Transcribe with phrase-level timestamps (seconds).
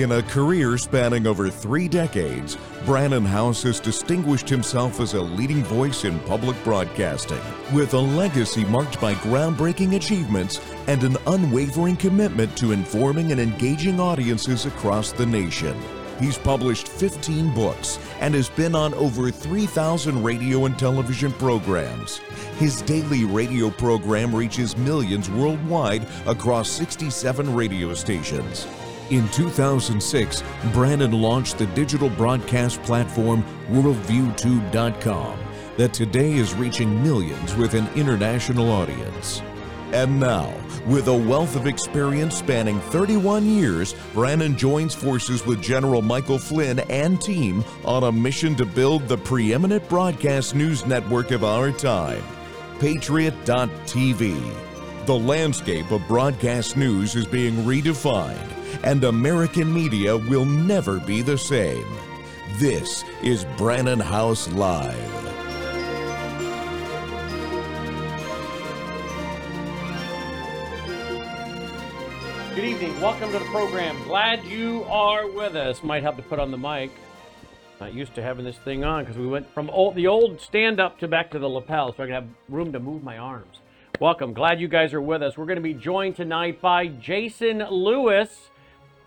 [0.00, 2.56] In a career spanning over three decades,
[2.86, 8.64] Brannon Howse has distinguished himself as a leading voice in public broadcasting, with a legacy
[8.64, 15.26] marked by groundbreaking achievements and an unwavering commitment to informing and engaging audiences across the
[15.26, 15.78] nation.
[16.18, 22.22] He's published 15 books and has been on over 3,000 radio and television programs.
[22.56, 28.66] His daily radio program reaches millions worldwide across 67 radio stations.
[29.10, 35.38] In 2006, Brannon launched the digital broadcast platform WorldviewTube.com
[35.76, 39.42] that today is reaching millions with an international audience.
[39.92, 40.54] And now,
[40.86, 46.78] with a wealth of experience spanning 31 years, Brannon joins forces with General Michael Flynn
[46.78, 52.22] and team on a mission to build the preeminent broadcast news network of our time,
[52.78, 54.54] Patriot.tv.
[55.06, 61.38] The landscape of broadcast news is being redefined and American media will never be the
[61.38, 61.86] same.
[62.58, 65.20] This is Brannon Howse Live.
[72.54, 73.00] Good evening.
[73.00, 73.96] Welcome to the program.
[74.02, 75.82] Glad you are with us.
[75.82, 76.90] Might have to put on the mic.
[77.80, 80.78] Not used to having this thing on because we went from old, the old stand
[80.78, 83.60] up to back to the lapel so I can have room to move my arms.
[84.00, 84.34] Welcome.
[84.34, 85.38] Glad you guys are with us.
[85.38, 88.49] We're going to be joined tonight by Jason Lewis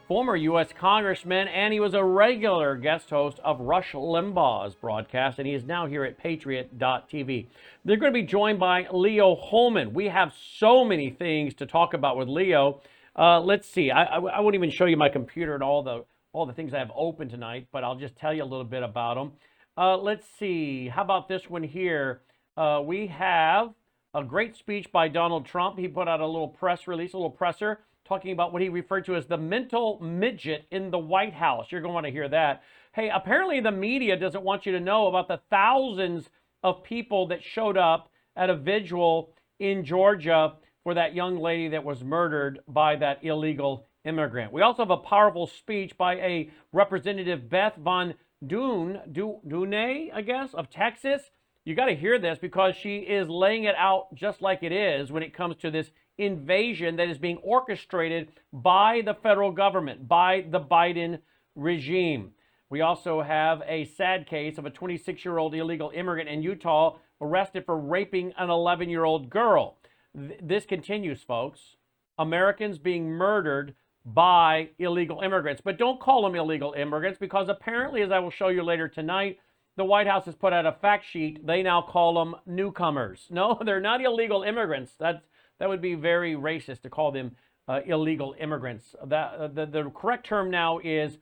[0.07, 0.69] former U.S.
[0.77, 5.63] Congressman, and he was a regular guest host of Rush Limbaugh's broadcast, and he is
[5.63, 7.47] now here at Patriot.tv.
[7.85, 9.93] They're going to be joined by Leo Holman.
[9.93, 12.81] We have so many things to talk about with Leo.
[13.17, 13.91] Uh, let's see.
[13.91, 16.73] I, I, I, won't even show you my computer and all the all the things
[16.73, 19.33] I have open tonight, but I'll just tell you a little bit about them.
[19.77, 20.89] Uh, let's see.
[20.89, 22.21] How about this one here?
[22.57, 23.69] Uh, we have
[24.15, 25.77] a great speech by Donald Trump.
[25.77, 29.05] He put out a little press release, a little presser talking about what he referred
[29.05, 31.67] to as the mental midget in the White House.
[31.69, 32.63] You're going to want to hear that.
[32.93, 36.29] Hey, apparently the media doesn't want you to know about the thousands
[36.63, 40.53] of people that showed up at a vigil in Georgia
[40.83, 44.51] for that young lady that was murdered by that illegal immigrant.
[44.51, 48.15] We also have a powerful speech by a representative Beth Van
[48.45, 51.21] Duyne, Duyne, I guess, of Texas.
[51.63, 55.11] You got to hear this because she is laying it out just like it is
[55.11, 60.45] when it comes to this invasion that is being orchestrated by the federal government, by
[60.49, 61.19] the Biden
[61.55, 62.31] regime.
[62.69, 66.97] We also have a sad case of a 26 year old illegal immigrant in Utah
[67.21, 69.77] arrested for raping an 11 year old girl.
[70.15, 71.77] Th- this continues, folks.
[72.17, 73.75] Americans being murdered
[74.05, 75.61] by illegal immigrants.
[75.63, 79.39] But don't call them illegal immigrants because apparently, as I will show you later tonight,
[79.77, 81.45] the White House has put out a fact sheet.
[81.45, 83.27] They now call them newcomers.
[83.31, 84.93] No, they're not illegal immigrants.
[84.99, 85.25] That's
[85.59, 87.35] that would be very racist to call them
[87.67, 88.95] uh, illegal immigrants.
[89.05, 91.17] That, uh, the, the correct term now is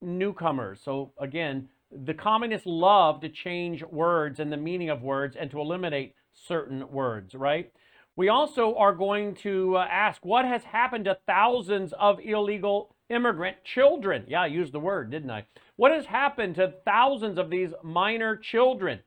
[0.00, 0.80] newcomers.
[0.84, 5.60] So again, the communists love to change words and the meaning of words and to
[5.60, 7.72] eliminate certain words, right?
[8.16, 13.56] We also are going to uh, ask what has happened to thousands of illegal immigrant
[13.64, 14.24] children.
[14.28, 15.46] Yeah, I used the word, didn't I?
[15.76, 19.00] What has happened to thousands of these minor children?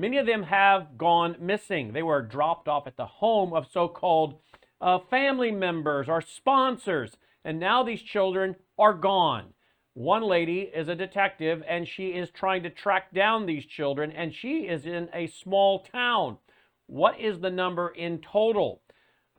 [0.00, 1.92] Many of them have gone missing.
[1.92, 4.40] They were dropped off at the home of so called
[4.80, 9.52] uh, family members or sponsors, and now these children are gone.
[9.92, 14.34] One lady is a detective and she is trying to track down these children, and
[14.34, 16.38] she is in a small town.
[16.86, 18.80] What is the number in total?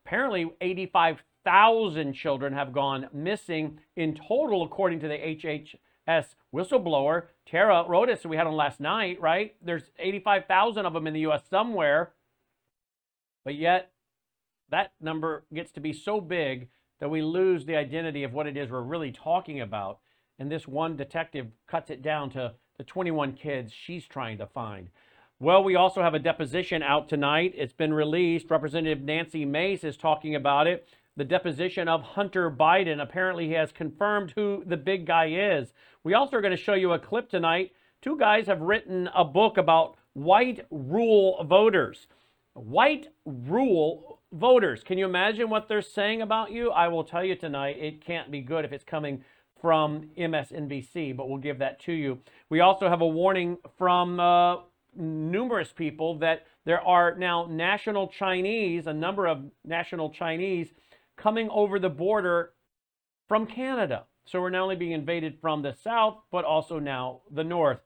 [0.05, 8.25] Apparently, 85,000 children have gone missing in total, according to the HHS whistleblower Tara Rodas,
[8.25, 9.55] we had on last night, right?
[9.61, 11.41] There's 85,000 of them in the U.S.
[11.49, 12.13] somewhere,
[13.43, 13.91] but yet
[14.69, 16.69] that number gets to be so big
[17.01, 19.99] that we lose the identity of what it is we're really talking about.
[20.39, 24.87] And this one detective cuts it down to the 21 kids she's trying to find.
[25.37, 27.53] Well, we also have a deposition out tonight.
[27.57, 28.49] It's been released.
[28.49, 33.01] Representative Nancy Mace is talking about it the deposition of Hunter Biden.
[33.01, 35.73] Apparently, he has confirmed who the big guy is.
[36.03, 37.71] We also are going to show you a clip tonight.
[38.01, 42.07] Two guys have written a book about white rule voters.
[42.53, 44.83] White rule voters.
[44.83, 46.71] Can you imagine what they're saying about you?
[46.71, 49.23] I will tell you tonight, it can't be good if it's coming
[49.61, 52.19] from MSNBC, but we'll give that to you.
[52.49, 54.57] We also have a warning from uh,
[54.95, 60.73] numerous people that there are now national Chinese, a number of national Chinese
[61.17, 62.53] coming over the border
[63.27, 64.05] from Canada.
[64.25, 67.79] So we're not only being invaded from the south, but also now the north.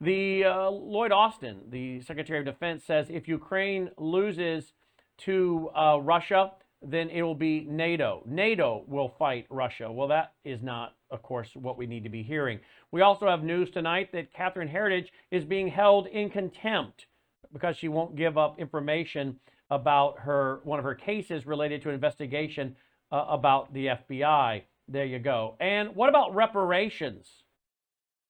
[0.00, 4.72] The uh, Lloyd Austin, the Secretary of Defense, says if Ukraine loses
[5.18, 6.52] to uh, Russia,
[6.82, 8.22] then it will be NATO.
[8.26, 9.90] NATO will fight Russia.
[9.92, 12.58] Well, that is not, of course, what we need to be hearing.
[12.90, 17.06] We also have news tonight that Catherine Herridge is being held in contempt
[17.52, 19.38] because she won't give up information
[19.72, 22.76] about her one of her cases related to an investigation
[23.10, 24.62] uh, about the FBI.
[24.86, 25.56] There you go.
[25.60, 27.26] And what about reparations?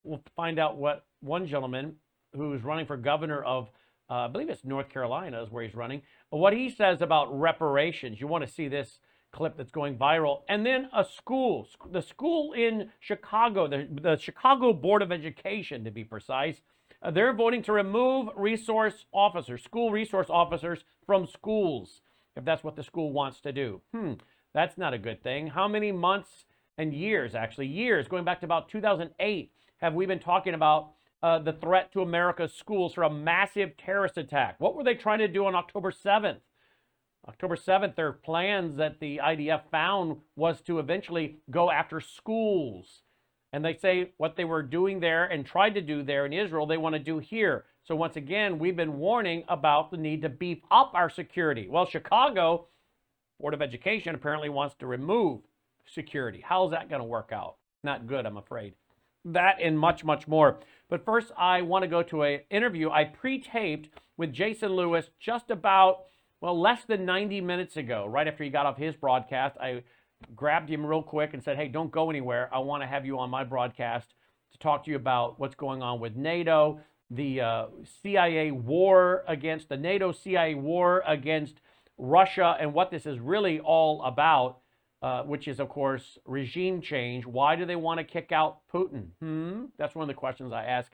[0.05, 1.97] We'll find out what one gentleman
[2.33, 3.69] who's running for governor of,
[4.09, 8.21] uh, I believe it's North Carolina, is where he's running, what he says about reparations.
[8.21, 9.01] You want to see this
[9.33, 10.43] clip that's going viral.
[10.49, 15.91] And then a school, the school in Chicago, the, the Chicago Board of Education, to
[15.91, 16.61] be precise,
[17.11, 22.01] they're voting to remove resource officers, school resource officers from schools,
[22.37, 23.81] if that's what the school wants to do.
[23.93, 24.13] Hmm,
[24.55, 25.49] that's not a good thing.
[25.49, 26.45] How many months
[26.79, 31.39] and years, actually, years, going back to about 2008, have we been talking about uh,
[31.39, 34.57] the threat to America's schools for a massive terrorist attack?
[34.59, 36.41] What were they trying to do on October 7th?
[37.29, 43.03] October 7th, their plans that the IDF found was to eventually go after schools.
[43.53, 46.67] And they say what they were doing there and tried to do there in Israel,
[46.67, 47.65] they want to do here.
[47.85, 51.69] So, once again, we've been warning about the need to beef up our security.
[51.69, 52.67] Well, Chicago
[53.41, 55.41] Board of Education apparently wants to remove
[55.85, 56.43] security.
[56.47, 57.57] How's that going to work out?
[57.83, 58.75] Not good, I'm afraid.
[59.25, 60.61] That and much, much more.
[60.89, 65.11] But first, I want to go to an interview I pre taped with Jason Lewis
[65.19, 66.05] just about,
[66.41, 69.57] well, less than 90 minutes ago, right after he got off his broadcast.
[69.61, 69.83] I
[70.35, 72.49] grabbed him real quick and said, Hey, don't go anywhere.
[72.53, 74.15] I want to have you on my broadcast
[74.53, 76.81] to talk to you about what's going on with NATO,
[77.11, 77.67] the uh,
[78.03, 81.61] CIA war against the NATO CIA war against
[81.99, 84.59] Russia, and what this is really all about,
[85.03, 87.27] uh, which is, of course, regime change.
[87.27, 89.09] Why do they want to kick out Putin?
[89.21, 89.65] Hmm?
[89.79, 90.93] That's one of the questions I ask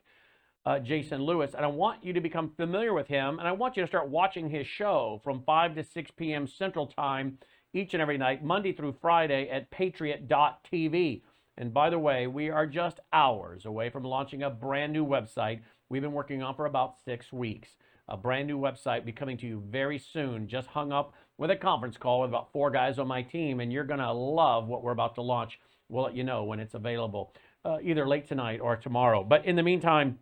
[0.66, 1.54] uh, Jason Lewis.
[1.54, 4.08] And I want you to become familiar with him, and I want you to start
[4.08, 6.46] watching his show from 5 to 6 p.m.
[6.46, 7.38] Central Time
[7.72, 11.22] each and every night, Monday through Friday at patriot.tv.
[11.56, 15.60] And by the way, we are just hours away from launching a brand new website
[15.88, 17.70] we've been working on for about six weeks.
[18.08, 20.48] A brand new website be coming to you very soon.
[20.48, 23.72] Just hung up with a conference call with about four guys on my team, and
[23.72, 25.58] you're going to love what we're about to launch.
[25.88, 29.24] We'll let you know when it's available, uh, either late tonight or tomorrow.
[29.24, 30.18] But in the meantime,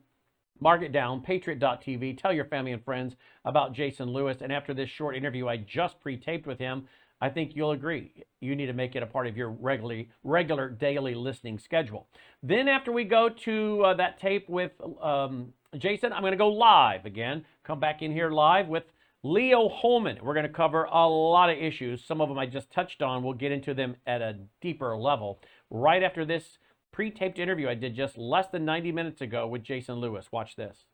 [0.61, 2.17] Mark it down, patriot.tv.
[2.17, 4.39] Tell your family and friends about Jason Lewis.
[4.41, 6.87] And after this short interview I just pre taped with him,
[7.21, 8.13] I think you'll agree.
[8.41, 12.09] You need to make it a part of your regularly, regular daily listening schedule.
[12.43, 14.73] Then, after we go to uh, that tape with
[15.03, 17.45] um, Jason, I'm going to go live again.
[17.65, 18.85] Come back in here live with
[19.23, 20.19] Leo Holman.
[20.23, 22.05] We're going to cover a lot of issues.
[22.05, 23.25] Some of them I just touched on.
[23.25, 25.41] We'll get into them at a deeper level.
[25.71, 26.59] Right after this
[26.93, 30.27] pre taped interview I did just less than 90 minutes ago with Jason Lewis.
[30.31, 30.85] Watch this.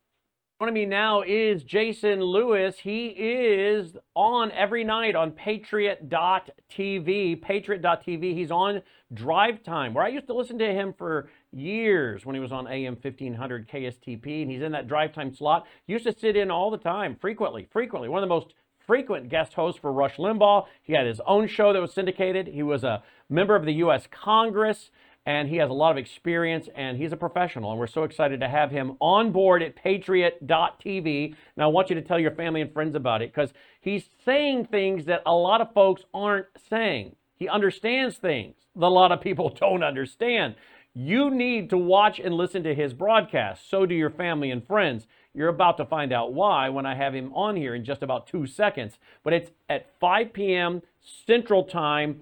[0.62, 2.78] Joining me now is Jason Lewis.
[2.78, 7.42] He is on every night on Patriot.tv.
[7.42, 8.32] Patriot.tv.
[8.32, 8.80] He's on
[9.12, 12.68] Drive Time, where I used to listen to him for years when he was on
[12.68, 15.66] AM 1500 KSTP, and he's in that Drive Time slot.
[15.88, 18.08] Used to sit in all the time, frequently, frequently.
[18.08, 18.54] One of the most
[18.86, 20.66] frequent guest hosts for Rush Limbaugh.
[20.82, 22.46] He had his own show that was syndicated.
[22.46, 24.06] He was a member of the U.S.
[24.08, 24.92] Congress
[25.26, 28.40] and he has a lot of experience and he's a professional and we're so excited
[28.40, 32.60] to have him on board at patriot.tv and i want you to tell your family
[32.60, 37.16] and friends about it because he's saying things that a lot of folks aren't saying.
[37.36, 40.54] He understands things that a lot of people don't understand.
[40.94, 43.68] You need to watch and listen to his broadcast.
[43.68, 45.06] So do your family and friends.
[45.34, 48.26] You're about to find out why when i have him on here in just about
[48.26, 48.98] two seconds.
[49.22, 52.20] But it's at 5 p.m central time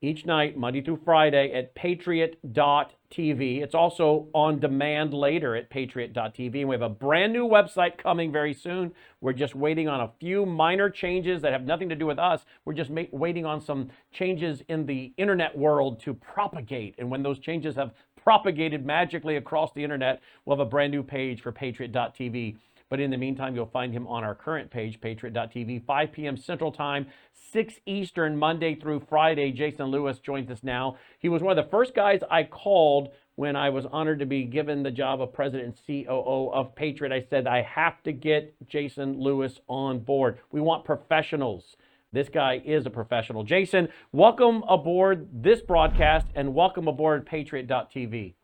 [0.00, 3.62] each night, Monday through Friday, at patriot.tv.
[3.62, 6.60] It's also on demand later at patriot.tv.
[6.60, 8.92] And we have a brand new website coming very soon.
[9.20, 12.44] We're just waiting on a few minor changes that have nothing to do with us.
[12.64, 16.94] We're just ma- waiting on some changes in the internet world to propagate.
[16.98, 21.02] And when those changes have propagated magically across the internet, we'll have a brand new
[21.02, 22.56] page for patriot.tv.
[22.90, 26.36] But in the meantime, you'll find him on our current page, patriot.tv, 5 p.m.
[26.36, 27.06] Central Time,
[27.52, 29.52] 6 Eastern, Monday through Friday.
[29.52, 30.96] Jason Lewis joins us now.
[31.18, 34.44] He was one of the first guys I called when I was honored to be
[34.44, 37.12] given the job of president and COO of Patriot.
[37.12, 40.38] I said, I have to get Jason Lewis on board.
[40.50, 41.76] We want professionals.
[42.10, 43.44] This guy is a professional.
[43.44, 48.34] Jason, welcome aboard this broadcast and welcome aboard Patriot.tv.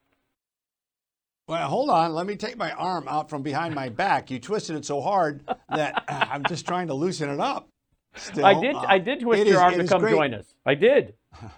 [1.46, 2.14] Well, hold on.
[2.14, 4.30] Let me take my arm out from behind my back.
[4.30, 7.68] You twisted it so hard that I'm just trying to loosen it up.
[8.16, 8.74] Still, I did.
[8.74, 10.12] Uh, I did twist your is, arm to come great.
[10.12, 10.54] join us.
[10.64, 11.14] I did.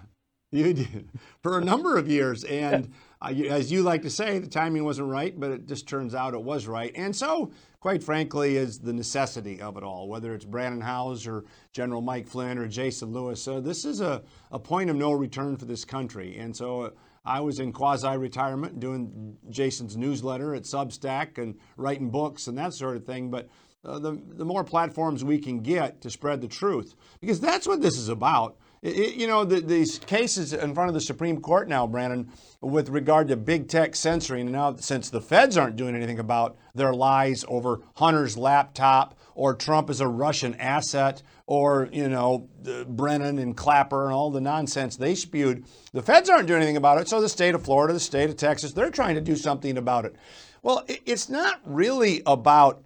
[0.53, 1.11] You did
[1.43, 5.09] for a number of years, and uh, as you like to say, the timing wasn't
[5.09, 6.93] right, but it just turns out it was right.
[6.95, 7.51] And so,
[7.81, 12.29] quite frankly, is the necessity of it all, whether it's Brandon Howse or General Mike
[12.29, 13.43] Flynn or Jason Lewis.
[13.43, 16.39] So this is a, a point of no return for this country.
[16.39, 16.91] And so uh,
[17.27, 22.97] I was in quasi-retirement doing Jason's newsletter at Substack and writing books and that sort
[22.97, 23.31] of thing.
[23.31, 23.49] But
[23.85, 27.83] uh, the, the more platforms we can get to spread the truth, because that's what
[27.83, 28.57] this is about.
[28.83, 32.31] It, you know, the, these cases in front of the Supreme Court now, Brandon,
[32.61, 36.95] with regard to big tech censoring, now since the feds aren't doing anything about their
[36.95, 42.49] lies over Hunter's laptop or Trump is a Russian asset or, you know,
[42.89, 46.99] Brennan and Clapper and all the nonsense they spewed, the feds aren't doing anything about
[46.99, 47.09] it.
[47.09, 50.07] So the state of Florida, the state of Texas, they're trying to do something about
[50.07, 50.17] it.
[50.63, 52.83] Well, it's not really about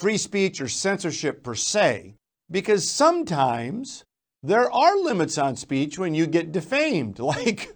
[0.00, 2.14] free speech or censorship per se,
[2.50, 4.04] because sometimes
[4.42, 7.72] there are limits on speech when you get defamed, like,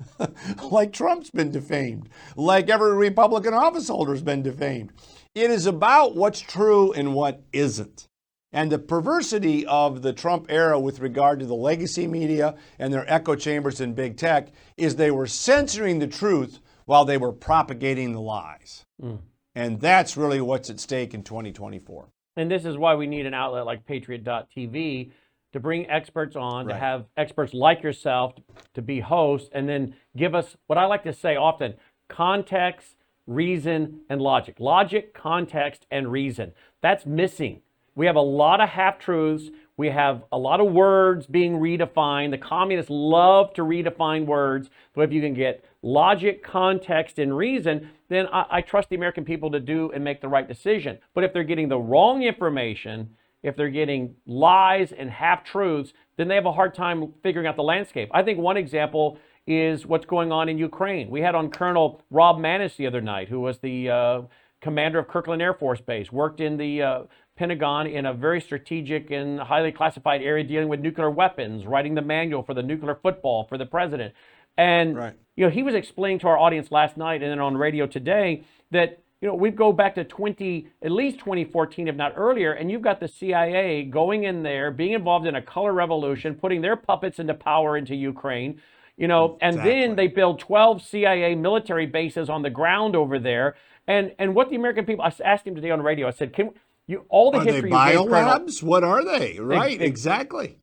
[0.63, 4.93] like Trump's been defamed, like every Republican office holder's been defamed.
[5.35, 8.07] It is about what's true and what isn't.
[8.55, 13.05] And the perversity of the Trump era with regard to the legacy media and their
[13.13, 18.13] echo chambers in big tech is they were censoring the truth while they were propagating
[18.13, 18.87] the lies.
[19.03, 19.19] Mm.
[19.57, 22.09] And that's really what's at stake in 2024.
[22.37, 25.11] And this is why we need an outlet like Patriot.tv
[25.53, 26.75] to bring experts on, right.
[26.75, 28.35] to have experts like yourself
[28.75, 31.75] to be hosts, and then give us what I like to say often
[32.09, 32.95] context,
[33.27, 34.61] reason, and logic.
[34.61, 36.53] Logic, context, and reason.
[36.83, 37.63] That's missing.
[37.95, 39.51] We have a lot of half truths.
[39.77, 42.31] We have a lot of words being redefined.
[42.31, 44.71] The communists love to redefine words.
[44.95, 49.25] But if you can get logic, context, and reason, then I, I trust the American
[49.25, 50.99] people to do and make the right decision.
[51.15, 53.11] But if they're getting the wrong information,
[53.43, 57.57] if they're getting lies and half truths, then they have a hard time figuring out
[57.57, 58.11] the landscape.
[58.13, 61.11] I think one example is what's going on in Ukraine.
[61.11, 64.23] We had on Colonel Rob Maness the other night, who was the uh,
[64.61, 67.03] commander of Kirtland Air Force Base, worked in the uh,
[67.37, 72.03] Pentagon in a very strategic and highly classified area dealing with nuclear weapons, writing the
[72.03, 74.15] manual for the nuclear football for the president.
[74.57, 75.15] And right.
[75.37, 78.45] you know, he was explaining to our audience last night and then on radio today
[78.71, 82.71] that you know, we go back to 20, at least 2014, if not earlier, and
[82.71, 86.77] you've got the CIA going in there, being involved in a color revolution, putting their
[86.77, 88.61] puppets into power into Ukraine,
[88.99, 93.57] you know, and then they build 12 CIA military bases on the ground over there.
[93.87, 96.51] And and what the American people, I asked him today on radio, I said, can
[96.87, 98.63] you, all the are history they biolabs?
[98.63, 99.39] what are they?
[99.39, 100.59] Right, exactly.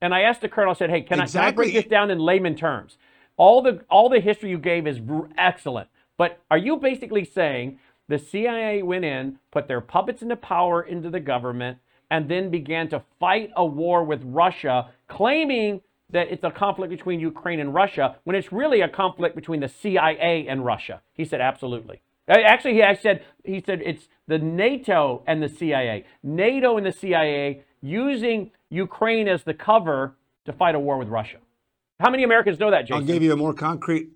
[0.00, 1.40] And I asked the colonel, I said, hey, can, exactly.
[1.40, 2.98] I, can I break this down in layman terms?
[3.36, 5.00] All the all the history you gave is
[5.38, 5.88] excellent,
[6.18, 11.08] but are you basically saying the CIA went in, put their puppets into power into
[11.08, 11.78] the government,
[12.10, 17.20] and then began to fight a war with Russia, claiming that it's a conflict between
[17.20, 21.00] Ukraine and Russia, when it's really a conflict between the CIA and Russia.
[21.14, 22.02] He said, absolutely.
[22.28, 26.86] Uh, actually, he actually said he said it's the NATO and the CIA, NATO and
[26.86, 31.38] the CIA using Ukraine as the cover to fight a war with Russia.
[32.00, 32.94] How many Americans know that, Jason?
[32.94, 34.10] I'll give you a more concrete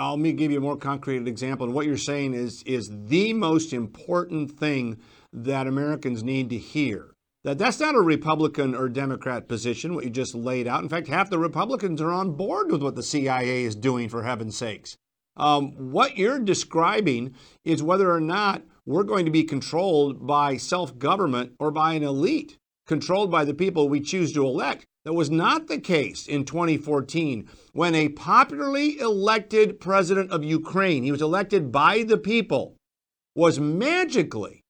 [0.00, 1.66] I'll me give you a more concrete example.
[1.66, 4.98] And what you're saying is is the most important thing
[5.32, 7.12] that Americans need to hear.
[7.44, 10.82] That that's not a Republican or Democrat position, what you just laid out.
[10.82, 14.22] In fact, half the Republicans are on board with what the CIA is doing, for
[14.22, 14.96] heaven's sakes.
[15.40, 20.98] Um, what you're describing is whether or not we're going to be controlled by self
[20.98, 24.84] government or by an elite, controlled by the people we choose to elect.
[25.06, 31.10] That was not the case in 2014 when a popularly elected president of Ukraine, he
[31.10, 32.76] was elected by the people,
[33.34, 34.62] was magically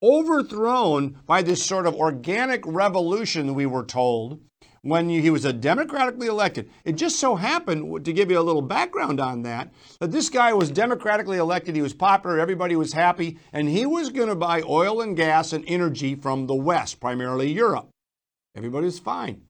[0.00, 4.40] overthrown by this sort of organic revolution, we were told,
[4.86, 6.70] when he was a democratically elected.
[6.84, 10.52] It just so happened, to give you a little background on that, that this guy
[10.52, 11.74] was democratically elected.
[11.74, 15.52] He was popular, everybody was happy, and he was going to buy oil and gas
[15.52, 17.88] and energy from the West, primarily Europe.
[18.54, 19.42] Everybody was fine.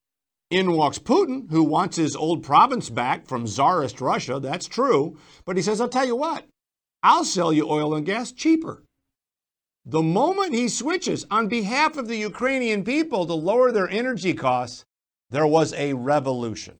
[0.50, 4.40] In walks Putin, who wants his old province back from Tsarist Russia.
[4.40, 5.18] That's true.
[5.44, 6.46] But he says, I'll tell you what,
[7.02, 8.84] I'll sell you oil and gas cheaper.
[9.84, 14.84] The moment he switches on behalf of the Ukrainian people to lower their energy costs,
[15.30, 16.78] there was a revolution.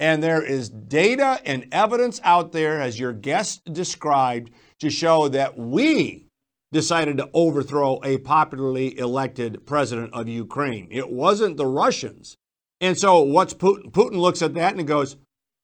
[0.00, 4.50] And there is data and evidence out there, as your guest described,
[4.80, 6.26] to show that we
[6.72, 10.88] decided to overthrow a popularly elected president of Ukraine.
[10.90, 12.36] It wasn't the Russians.
[12.80, 13.92] And so what's Putin?
[13.92, 15.16] Putin looks at that and goes,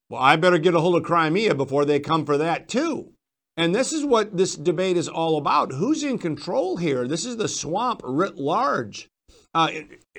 [0.09, 3.12] well, I better get a hold of Crimea before they come for that too.
[3.57, 5.73] And this is what this debate is all about.
[5.73, 7.07] Who's in control here?
[7.07, 9.09] This is the swamp writ large.
[9.53, 9.71] Uh,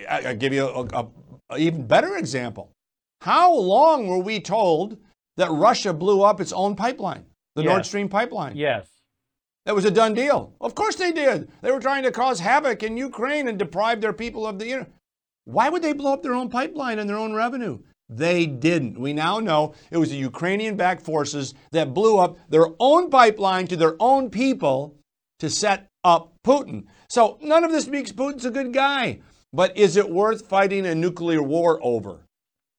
[0.10, 1.08] I, give you a, a
[1.58, 2.72] even better example.
[3.22, 4.98] How long were we told
[5.38, 8.56] that Russia blew up its own pipeline, the Nord Stream pipeline.
[8.56, 8.88] Yes.
[9.66, 10.54] That was a done deal.
[10.60, 11.50] Of course they did.
[11.62, 14.88] They were trying to cause havoc in Ukraine and deprive their people of the.
[15.46, 17.80] Why would they blow up their own pipeline and their own revenue?
[18.10, 19.00] They didn't.
[19.00, 23.68] We now know it was the Ukrainian backed forces that blew up their own pipeline
[23.68, 24.96] to their own people
[25.40, 26.86] to set up Putin.
[27.10, 29.22] So none of this makes Putin's a good guy.
[29.54, 32.26] But is it worth fighting a nuclear war over?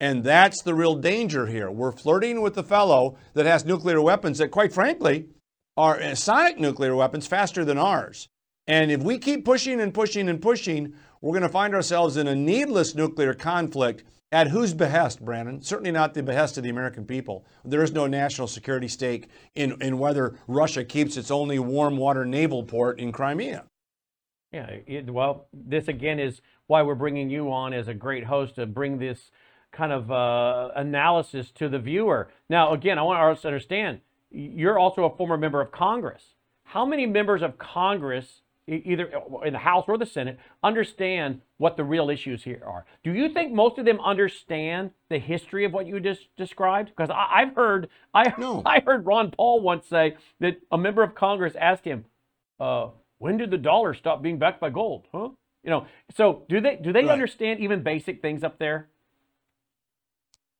[0.00, 1.71] And that's the real danger here.
[1.71, 5.26] We're flirting with the fellow that has nuclear weapons that, quite frankly,
[5.76, 8.29] are sonic nuclear weapons faster than ours.
[8.67, 12.26] And if we keep pushing and pushing and pushing, we're going to find ourselves in
[12.26, 15.61] a needless nuclear conflict at whose behest, Brandon?
[15.61, 17.45] Certainly not the behest of the American people.
[17.64, 22.25] There is no national security stake in, in whether Russia keeps its only warm water
[22.25, 23.67] naval port in Crimea.
[24.52, 26.41] Yeah, it, well, this again is
[26.73, 29.31] why we're bringing you on as a great host to bring this
[29.73, 32.31] kind of uh, analysis to the viewer.
[32.49, 34.00] Now, again, I want us to understand
[34.31, 36.23] you're also a former member of Congress.
[36.64, 39.12] How many members of Congress, either
[39.45, 42.87] in the House or the Senate, understand what the real issues here are?
[43.05, 46.88] Do you think most of them understand the history of what you just described?
[46.97, 48.62] Because I've heard, I, No.
[48.67, 52.07] I heard Ron Paul once say that a member of Congress asked him,
[52.59, 52.88] uh,
[53.19, 55.05] when did the dollar stop being backed by gold?
[55.12, 55.29] Huh?
[55.64, 57.12] You know, so do they do they Right.
[57.12, 58.88] understand even basic things up there?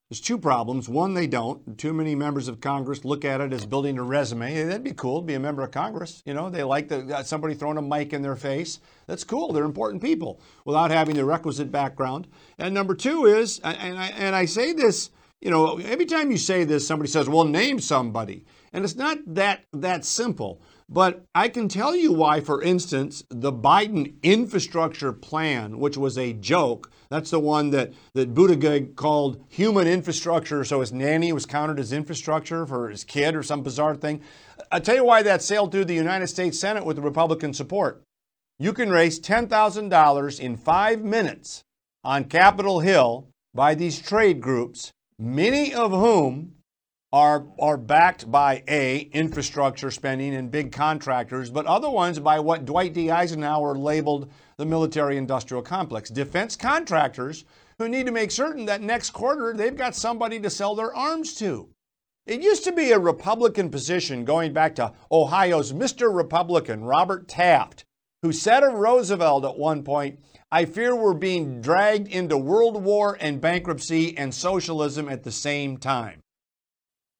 [0.09, 0.87] There's two problems.
[0.87, 1.75] One, they don't.
[1.77, 4.51] Too many members of Congress look at it as building a resume.
[4.51, 6.21] Hey, that'd be cool to be a member of Congress.
[6.25, 8.79] You know, they like the, got somebody throwing a mic in their face.
[9.07, 9.51] That's cool.
[9.53, 12.27] They're important people without having the requisite background.
[12.59, 15.09] And number two is, and and I, and I say this,
[15.41, 18.45] you know, every time you say this, somebody says, well, name somebody.
[18.71, 20.61] And it's not that that simple.
[20.89, 26.33] But I can tell you why, for instance, the Biden infrastructure plan, which was a
[26.33, 31.79] joke, that's the one that, that Buttigieg called human infrastructure, so his nanny was counted
[31.79, 34.21] as infrastructure for his kid or some bizarre thing.
[34.71, 38.01] I'll tell you why that sailed through the United States Senate with Republican support.
[38.59, 41.63] You can raise $10,000 in five minutes
[42.03, 46.52] on Capitol Hill by these trade groups, many of whom
[47.13, 52.65] are, are backed by A, infrastructure spending and big contractors, but other ones by what
[52.65, 53.11] Dwight D.
[53.11, 56.09] Eisenhower labeled the military industrial complex.
[56.09, 57.45] Defense contractors
[57.77, 61.35] who need to make certain that next quarter they've got somebody to sell their arms
[61.35, 61.69] to.
[62.25, 66.11] It used to be a Republican position going back to Ohio's Mr.
[66.13, 67.85] Republican, Robert Taft,
[68.23, 70.19] who said of Roosevelt at one point,
[70.51, 75.77] I fear we're being dragged into world war and bankruptcy and socialism at the same
[75.77, 76.22] time.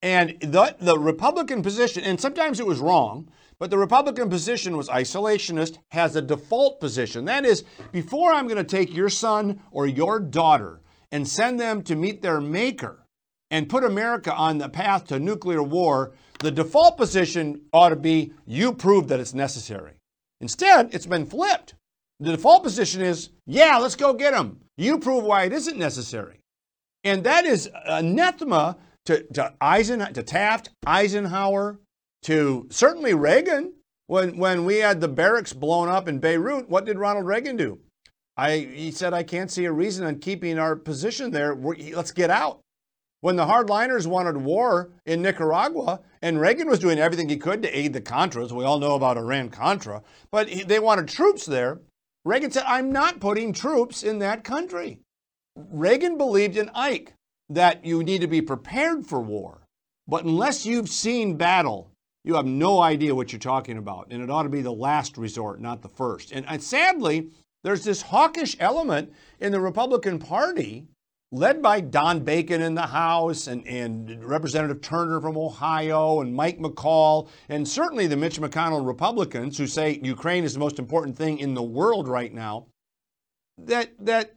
[0.03, 4.89] And the, the Republican position, and sometimes it was wrong, but the Republican position was
[4.89, 7.23] isolationist, has a default position.
[7.23, 7.63] That is,
[7.93, 10.81] before I'm going to take your son or your daughter
[11.13, 13.05] and send them to meet their maker
[13.49, 18.33] and put America on the path to nuclear war, the default position ought to be
[18.45, 19.93] you prove that it's necessary.
[20.41, 21.75] Instead, it's been flipped.
[22.19, 24.59] The default position is, yeah, let's go get them.
[24.75, 26.41] You prove why it isn't necessary.
[27.05, 31.79] And that is anathema to, to, Eisen, to Taft, Eisenhower,
[32.23, 33.73] to certainly Reagan.
[34.07, 37.79] When, when we had the barracks blown up in Beirut, what did Ronald Reagan do?
[38.35, 41.55] I, he said, I can't see a reason on keeping our position there.
[41.55, 42.59] We're, let's get out.
[43.21, 47.77] When the hardliners wanted war in Nicaragua, and Reagan was doing everything he could to
[47.77, 51.79] aid the Contras, we all know about Iran Contra, but he, they wanted troops there.
[52.25, 54.99] Reagan said, I'm not putting troops in that country.
[55.55, 57.13] Reagan believed in Ike
[57.49, 59.61] that you need to be prepared for war,
[60.07, 61.91] but unless you've seen battle,
[62.23, 64.07] you have no idea what you're talking about.
[64.09, 66.31] And it ought to be the last resort, not the first.
[66.31, 67.29] And, and sadly,
[67.63, 70.87] there's this hawkish element in the Republican Party
[71.33, 76.59] led by Don Bacon in the House and, and Representative Turner from Ohio and Mike
[76.59, 81.39] McCaul, and certainly the Mitch McConnell Republicans who say Ukraine is the most important thing
[81.39, 82.67] in the world right now,
[83.57, 84.35] that, that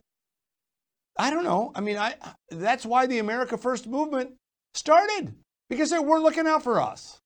[1.18, 1.72] I don't know.
[1.74, 2.14] I mean, I,
[2.50, 4.32] that's why the America First movement
[4.74, 5.34] started,
[5.70, 7.20] because they weren't looking out for us.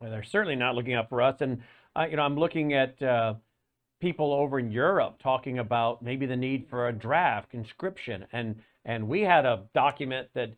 [0.00, 1.40] Well, they're certainly not looking out for us.
[1.40, 1.62] And,
[1.96, 3.34] uh, you know, I'm looking at uh,
[4.00, 8.26] people over in Europe talking about maybe the need for a draft conscription.
[8.32, 10.50] And, and we had a document that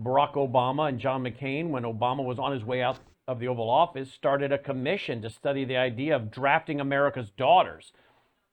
[0.00, 3.68] Barack Obama and John McCain, when Obama was on his way out of the Oval
[3.68, 7.92] Office, started a commission to study the idea of drafting America's daughters.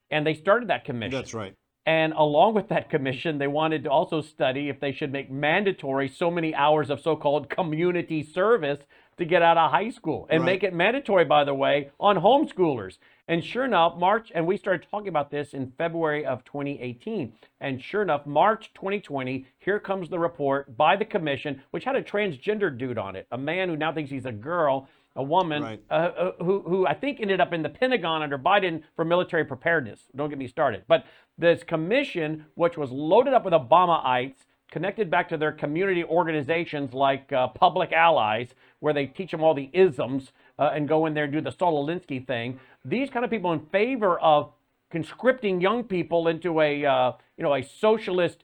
[0.10, 1.18] And they started that commission.
[1.18, 1.56] That's right.
[1.86, 6.08] And along with that commission, they wanted to also study if they should make mandatory
[6.08, 8.80] so many hours of so called community service
[9.18, 10.54] to get out of high school and Right.
[10.54, 12.98] make it mandatory, by the way, on homeschoolers.
[13.28, 17.34] And sure enough, March, and we started talking about this in February of 2018.
[17.60, 22.02] And sure enough, March 2020, here comes the report by the commission, which had a
[22.04, 25.82] transgender dude on it, a man who now thinks he's a girl, a woman, Right.
[25.90, 29.44] uh, uh, who, who I think ended up in the Pentagon under Biden for military
[29.44, 30.06] preparedness.
[30.16, 30.84] Don't get me started.
[30.88, 31.06] But
[31.38, 37.32] this commission, which was loaded up with Obamaites, connected back to their community organizations like
[37.34, 41.26] uh, Public Allies, where they teach them all the isms uh, and go in there
[41.26, 42.58] and do the Saul Alinsky thing.
[42.86, 44.54] These kind of people in favor of
[44.90, 48.44] conscripting young people into a uh, you know a socialist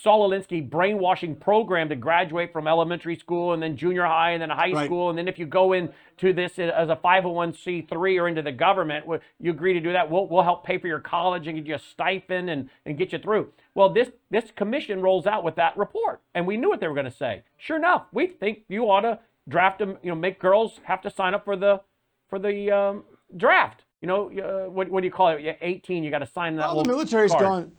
[0.00, 4.50] Saul Alinsky brainwashing program to graduate from elementary school and then junior high and then
[4.50, 4.84] high Right.
[4.86, 5.08] school.
[5.08, 9.06] And then if you go into this as a 501c3 or into the government,
[9.40, 11.74] you agree to do that, we'll, we'll help pay for your college and get you
[11.74, 13.48] a stipend and, and get you through.
[13.74, 16.20] Well, this, this commission rolls out with that report.
[16.34, 17.42] And we knew what they were going to say.
[17.56, 19.18] Sure enough, we think you ought to
[19.48, 21.80] draft them, you know, make girls have to sign up for the,
[22.28, 23.04] for the um,
[23.36, 23.84] draft.
[24.02, 25.58] You know, uh, what, what do you call it?
[25.60, 27.42] 18, you got to sign that Well, the military's card.
[27.42, 27.72] gone.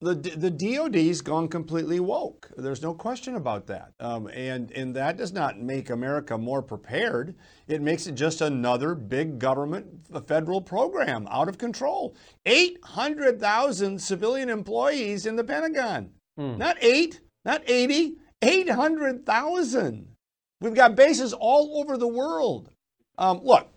[0.00, 2.50] The the DoD's gone completely woke.
[2.56, 3.92] There's no question about that.
[3.98, 7.34] Um, and and that does not make America more prepared.
[7.66, 12.14] It makes it just another big government federal program out of control.
[12.46, 16.10] Eight hundred thousand civilian employees in the Pentagon.
[16.58, 18.18] Not eight, not eighty.
[18.40, 20.14] Eight hundred thousand.
[20.60, 22.70] We've got bases all over the world.
[23.16, 23.68] Um, look,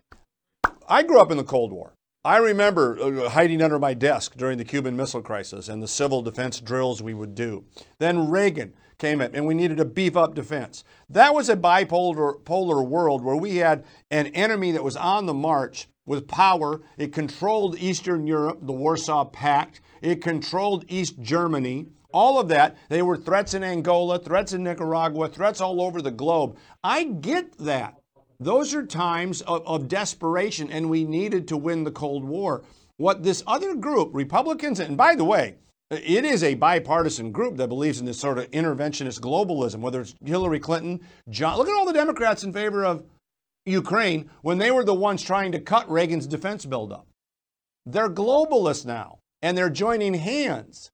[0.87, 1.93] I grew up in the Cold War.
[2.23, 6.21] I remember uh, hiding under my desk during the Cuban Missile Crisis and the civil
[6.21, 7.65] defense drills we would do.
[7.97, 10.83] Then Reagan came in and we needed to beef up defense.
[11.09, 15.33] That was a bipolar polar world where we had an enemy that was on the
[15.33, 16.81] march with power.
[16.95, 19.81] It controlled Eastern Europe, the Warsaw Pact.
[20.03, 21.87] It controlled East Germany.
[22.13, 22.77] All of that.
[22.89, 26.57] They were threats in Angola, threats in Nicaragua, threats all over the globe.
[26.83, 28.00] I get that.
[28.41, 32.63] Those are times of, of desperation, and we needed to win the Cold War.
[32.97, 35.57] What this other group, Republicans, and by the way,
[35.91, 40.15] it is a bipartisan group that believes in this sort of interventionist globalism, whether it's
[40.25, 41.57] Hillary Clinton, John.
[41.57, 43.03] Look at all the Democrats in favor of
[43.67, 47.05] Ukraine when they were the ones trying to cut Reagan's defense buildup.
[47.85, 50.89] They're globalists now, and they're joining hands.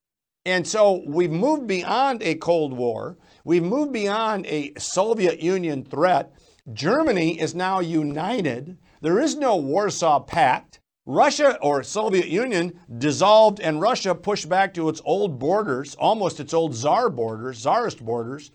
[0.46, 3.18] And so we've moved beyond a Cold War.
[3.46, 6.34] We've moved beyond a Soviet Union threat.
[6.74, 8.78] Germany is now united.
[9.00, 10.80] There is no Warsaw Pact.
[11.06, 16.54] Russia or Soviet Union dissolved and Russia pushed back to its old borders, almost its
[16.54, 18.52] old czar borders, czarist borders.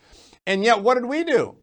[0.46, 1.56] And yet, what did we do?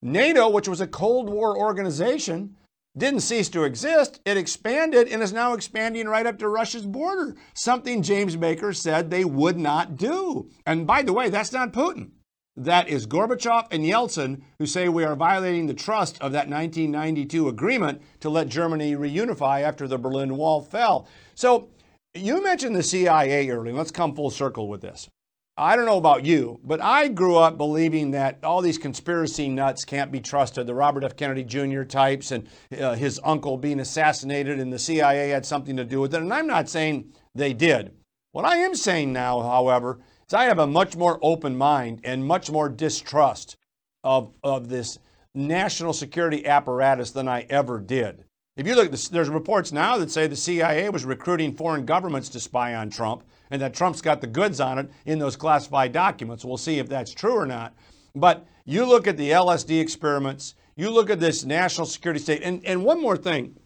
[0.00, 2.56] NATO, which was a Cold War organization,
[2.96, 4.20] didn't cease to exist.
[4.24, 9.10] It expanded and is now expanding right up to Russia's border, something James Baker said
[9.10, 10.48] they would not do.
[10.64, 12.10] And by the way, that's not Putin.
[12.56, 17.48] That is Gorbachev and Yeltsin who say we are violating the trust of that 1992
[17.48, 21.08] agreement to let Germany reunify after the Berlin Wall fell.
[21.34, 21.68] So
[22.14, 23.74] you mentioned the CIA earlier.
[23.74, 25.08] Let's come full circle with this.
[25.56, 29.84] I don't know about you, but I grew up believing that all these conspiracy nuts
[29.84, 30.66] can't be trusted.
[30.66, 31.16] The Robert F.
[31.16, 31.82] Kennedy Jr.
[31.82, 32.48] types and
[32.80, 36.22] uh, his uncle being assassinated, and the CIA had something to do with it.
[36.22, 37.92] And I'm not saying they did.
[38.32, 39.98] What I am saying now, however,
[40.30, 43.56] is I have a much more open mind and much more distrust
[44.04, 44.98] of, of this
[45.34, 48.24] national security apparatus than I ever did.
[48.56, 52.40] If you look there's reports now that say the CIA was recruiting foreign governments to
[52.40, 56.44] spy on Trump and that Trump's got the goods on it in those classified documents.
[56.44, 57.74] We'll see if that's true or not.
[58.14, 62.64] But you look at the LSD experiments, you look at this national security state, and,
[62.64, 63.56] and one more thing.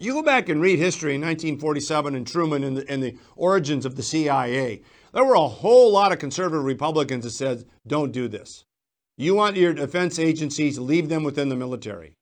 [0.00, 3.86] You go back and read history in 1947 and Truman and the, and the origins
[3.86, 4.82] of the CIA.
[5.14, 8.64] There were a whole lot of conservative Republicans that said, don't do this.
[9.16, 12.16] You want your defense agencies, leave them within the military.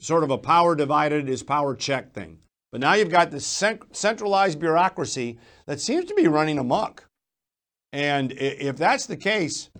[0.00, 2.38] Sort of a power divided is power check thing.
[2.70, 7.08] But now you've got this cent- centralized bureaucracy that seems to be running amok.
[7.92, 9.70] And if that's the case,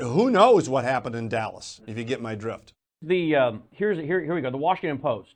[0.00, 2.72] who knows what happened in Dallas, if you get my drift.
[3.02, 4.50] The um, here's here here we go.
[4.50, 5.34] The Washington Post.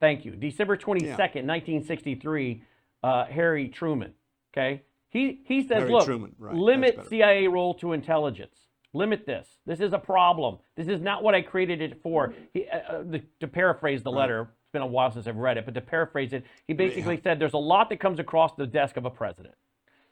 [0.00, 0.32] Thank you.
[0.32, 2.62] December twenty second, nineteen sixty three.
[3.02, 4.14] Uh, Harry Truman.
[4.52, 4.82] Okay.
[5.16, 7.08] He he says, Harry look, right, limit.
[7.08, 8.54] CIA role to intelligence.
[8.92, 9.48] Limit this.
[9.64, 10.58] This is a problem.
[10.76, 12.34] This is not what I created it for.
[12.52, 15.56] He, uh, uh, the, to paraphrase the letter, it's been a while since I've read
[15.56, 18.66] it, but to paraphrase it, he basically said there's a lot that comes across the
[18.66, 19.54] desk of a president.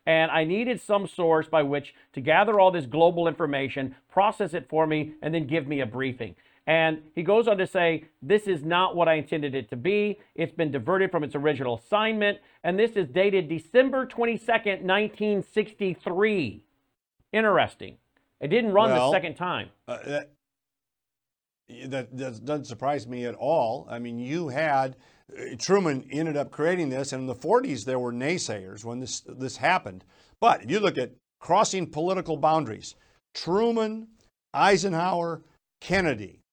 [0.06, 4.68] And I needed some source by which to gather all this global information, process it
[4.68, 6.34] for me, and then give me a briefing.
[6.66, 10.18] And he goes on to say, This is not what I intended it to be.
[10.34, 12.38] It's been diverted from its original assignment.
[12.62, 16.64] And this is dated December 22nd, 1963.
[17.32, 17.98] Interesting.
[18.40, 19.68] It didn't run Well, the second time.
[19.86, 20.30] Uh, that,
[21.86, 23.86] that, that doesn't surprise me at all.
[23.90, 24.96] I mean, you had
[25.36, 29.20] uh, Truman ended up creating this, and in the 40s there were naysayers when this
[29.20, 30.04] this happened.
[30.40, 32.94] But if you look at crossing political boundaries,
[33.34, 34.08] Truman,
[34.52, 35.42] Eisenhower,
[35.80, 36.43] Kennedy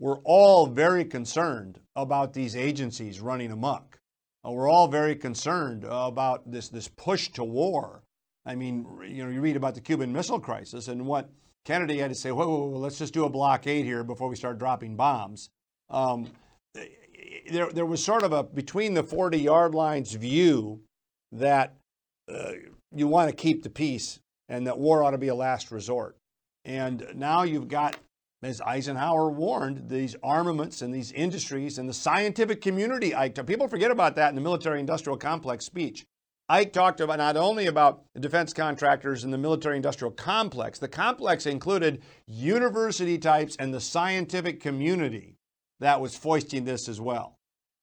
[0.00, 3.98] were all very concerned about these agencies running amok.
[4.44, 8.02] Uh, we're all very concerned about this this push to war.
[8.46, 11.30] I mean, you know, you read about the Cuban Missile Crisis and what
[11.66, 14.36] Kennedy had to say, whoa, whoa, whoa, let's just do a blockade here before we
[14.36, 15.50] start dropping bombs.
[15.90, 16.30] Um,
[17.50, 20.80] there, there was sort of a between the 40 yard lines view
[21.32, 21.74] that
[22.32, 22.52] uh,
[22.94, 26.16] you want to keep the peace and that war ought to be a last resort.
[26.64, 27.96] And now you've got,
[28.42, 33.12] as Eisenhower warned, these armaments and these industries and the scientific community.
[33.46, 36.06] People forget about that in the military industrial complex speech.
[36.48, 41.46] Ike talked about not only about defense contractors and the military industrial complex, the complex
[41.46, 45.36] included university types and the scientific community
[45.78, 47.36] that was foisting this as well.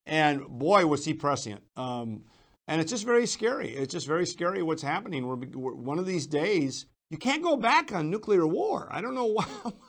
[0.06, 1.62] And boy, was he prescient.
[1.78, 2.24] Um,
[2.68, 3.70] and it's just very scary.
[3.70, 5.26] It's just very scary what's happening.
[5.26, 8.88] We're, we're, one of these days, you can't go back on nuclear war.
[8.92, 9.46] I don't know why.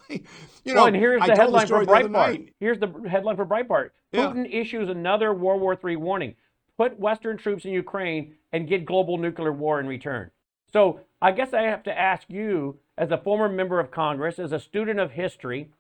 [0.09, 0.21] you
[0.67, 2.53] know, well, and here's the headline the for Breitbart.
[2.61, 3.91] Here's the headline for Breitbart.
[4.13, 4.61] Putin yeah.
[4.61, 6.35] issues another World War III warning
[6.79, 10.31] put Western troops in Ukraine and get global nuclear war in return.
[10.73, 14.53] So I guess I have to ask you, as a former member of Congress, as
[14.53, 15.71] a student of history,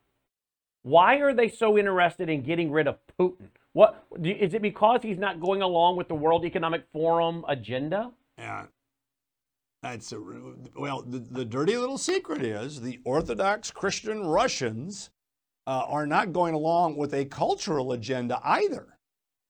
[0.82, 3.48] why are they so interested in getting rid of Putin?
[3.72, 8.10] What is it because he's not going along with the World Economic Forum agenda?
[8.36, 8.64] Yeah.
[9.82, 10.20] That's a,
[10.76, 15.10] well, the, the dirty little secret is the Orthodox Christian Russians
[15.66, 18.98] uh, are not going along with a cultural agenda either.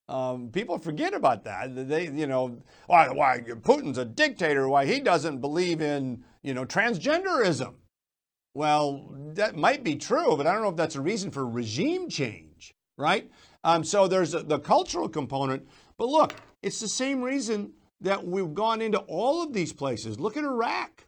[0.07, 1.87] Um, people forget about that.
[1.87, 4.67] They, you know, why, why Putin's a dictator?
[4.67, 7.75] Why he doesn't believe in, you know, transgenderism?
[8.53, 12.09] Well, that might be true, but I don't know if that's a reason for regime
[12.09, 13.29] change, right?
[13.63, 15.67] Um, so there's a, the cultural component.
[15.97, 20.19] But look, it's the same reason that we've gone into all of these places.
[20.19, 21.05] Look at Iraq.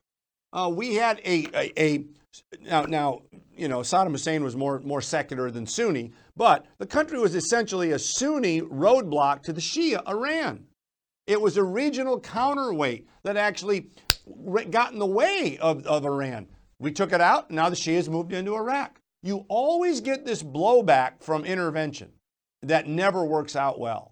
[0.54, 2.06] Uh, we had a, a, a
[2.62, 3.21] now, now,
[3.56, 7.91] you know, Saddam Hussein was more, more secular than Sunni, but the country was essentially
[7.91, 10.65] a Sunni roadblock to the Shia Iran.
[11.27, 13.89] It was a regional counterweight that actually
[14.69, 16.47] got in the way of, of Iran.
[16.80, 18.99] We took it out, now the Shias moved into Iraq.
[19.23, 22.12] You always get this blowback from intervention
[22.63, 24.11] that never works out well.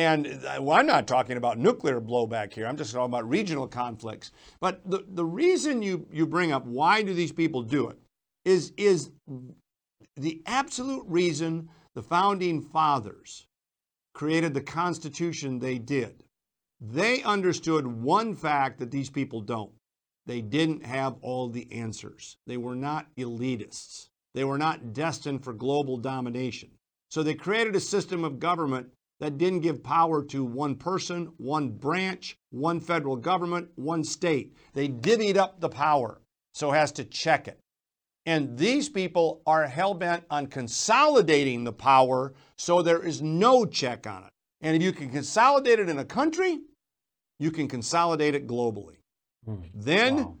[0.00, 2.66] And uh, well, I'm not talking about nuclear blowback here.
[2.66, 4.32] I'm just talking about regional conflicts.
[4.58, 7.98] But the, the reason you, you bring up why do these people do it
[8.46, 9.10] is, is
[10.16, 13.46] the absolute reason the founding fathers
[14.14, 16.24] created the Constitution they did.
[16.80, 19.72] They understood one fact that these people don't.
[20.24, 22.38] They didn't have all the answers.
[22.46, 24.08] They were not elitists.
[24.32, 26.70] They were not destined for global domination.
[27.10, 28.86] So they created a system of government
[29.20, 34.56] that didn't give power to one person, one branch, one federal government, one state.
[34.72, 36.20] They divvied up the power
[36.52, 37.60] so as to check it.
[38.26, 44.06] And these people are hell bent on consolidating the power so there is no check
[44.06, 44.30] on it.
[44.60, 46.60] And if you can consolidate it in a country,
[47.38, 48.96] you can consolidate it globally.
[49.48, 49.70] Mm.
[49.74, 50.36] Then wow.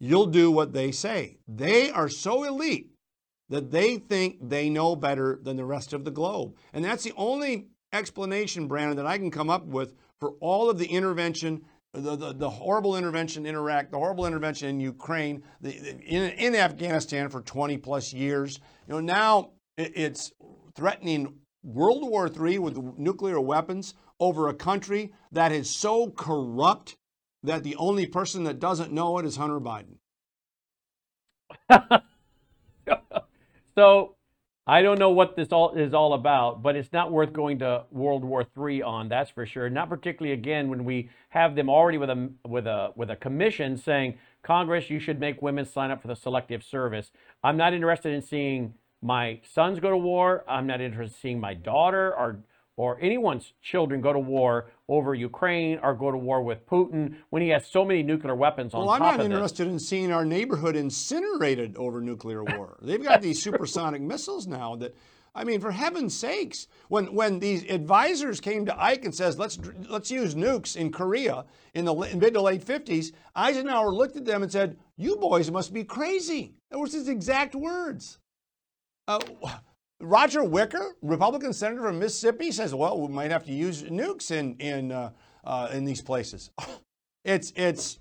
[0.00, 1.38] you'll do what they say.
[1.46, 2.90] They are so elite
[3.48, 6.54] that they think they know better than the rest of the globe.
[6.72, 10.78] And that's the only explanation, Brandon, that I can come up with for all of
[10.78, 15.76] the intervention, the, the, the horrible intervention in Iraq, the horrible intervention in Ukraine, the,
[16.04, 18.60] in, in Afghanistan for 20 plus years.
[18.86, 20.32] You know, now it's
[20.74, 26.96] threatening World War III with nuclear weapons over a country that is so corrupt
[27.42, 29.96] that the only person that doesn't know it is Hunter Biden.
[33.74, 34.16] so
[34.66, 37.84] I don't know what this all is all about, but it's not worth going to
[37.90, 39.08] World War III on.
[39.08, 39.68] That's for sure.
[39.70, 43.76] Not particularly again when we have them already with a with a with a commission
[43.76, 47.10] saying Congress, you should make women sign up for the selective service.
[47.42, 50.44] I'm not interested in seeing my sons go to war.
[50.48, 52.40] I'm not interested in seeing my daughter or
[52.80, 57.42] or anyone's children go to war over Ukraine or go to war with Putin when
[57.42, 59.78] he has so many nuclear weapons on well, top of Well, I'm not interested in
[59.78, 62.78] seeing our neighborhood incinerated over nuclear war.
[62.80, 64.94] They've got these supersonic missiles now that
[65.34, 69.58] I mean, for heaven's sakes, when when these advisors came to Ike and says, "Let's
[69.88, 74.42] let's use nukes in Korea in the mid to late 50s," Eisenhower looked at them
[74.42, 78.18] and said, "You boys must be crazy." That was his exact words.
[79.06, 79.20] Uh,
[80.00, 84.56] Roger Wicker, Republican senator from Mississippi, says, "Well, we might have to use nukes in
[84.56, 85.10] in uh,
[85.44, 86.50] uh, in these places."
[87.24, 87.98] it's it's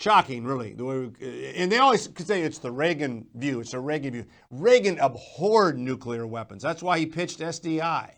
[0.00, 0.72] Shocking, really.
[0.72, 3.60] The way we, and they always could say it's the Reagan view.
[3.60, 4.24] It's a Reagan view.
[4.50, 6.62] Reagan abhorred nuclear weapons.
[6.62, 8.12] That's why he pitched SDI.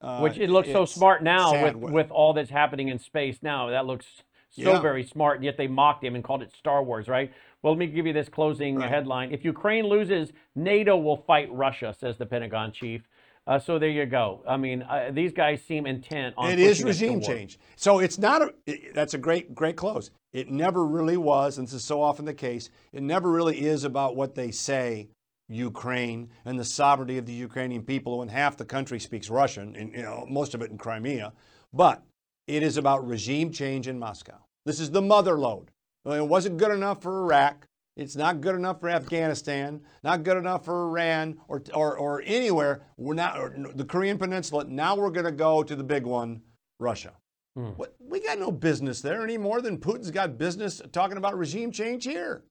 [0.00, 3.68] Uh, Which it looks so smart now with, with all that's happening in space now.
[3.68, 4.06] That looks
[4.48, 4.80] so yeah.
[4.80, 7.34] very smart, and yet they mocked him and called it Star Wars, right?
[7.62, 8.88] Well, let me give you this closing right.
[8.88, 9.32] headline.
[9.32, 13.02] If Ukraine loses, NATO will fight Russia, says the Pentagon chief.
[13.48, 14.42] Uh, so there you go.
[14.46, 16.50] I mean, uh, these guys seem intent on.
[16.50, 17.58] It is regime change.
[17.76, 18.54] So it's not a.
[18.66, 20.10] It, that's a great, great close.
[20.34, 22.68] It never really was, and this is so often the case.
[22.92, 25.08] It never really is about what they say,
[25.48, 29.94] Ukraine and the sovereignty of the Ukrainian people, when half the country speaks Russian, and
[29.94, 31.32] you know most of it in Crimea.
[31.72, 32.02] But
[32.46, 34.44] it is about regime change in Moscow.
[34.66, 35.70] This is the mother lode.
[36.04, 37.66] It wasn't good enough for Iraq.
[37.96, 42.82] It's not good enough for Afghanistan, not good enough for Iran or, or, or anywhere.
[42.96, 44.64] We're not the Korean Peninsula.
[44.68, 46.40] Now we're going to go to the big one,
[46.78, 47.14] Russia.
[47.58, 47.76] Mm.
[47.76, 51.72] What, we got no business there any more than Putin's got business talking about regime
[51.72, 52.44] change here.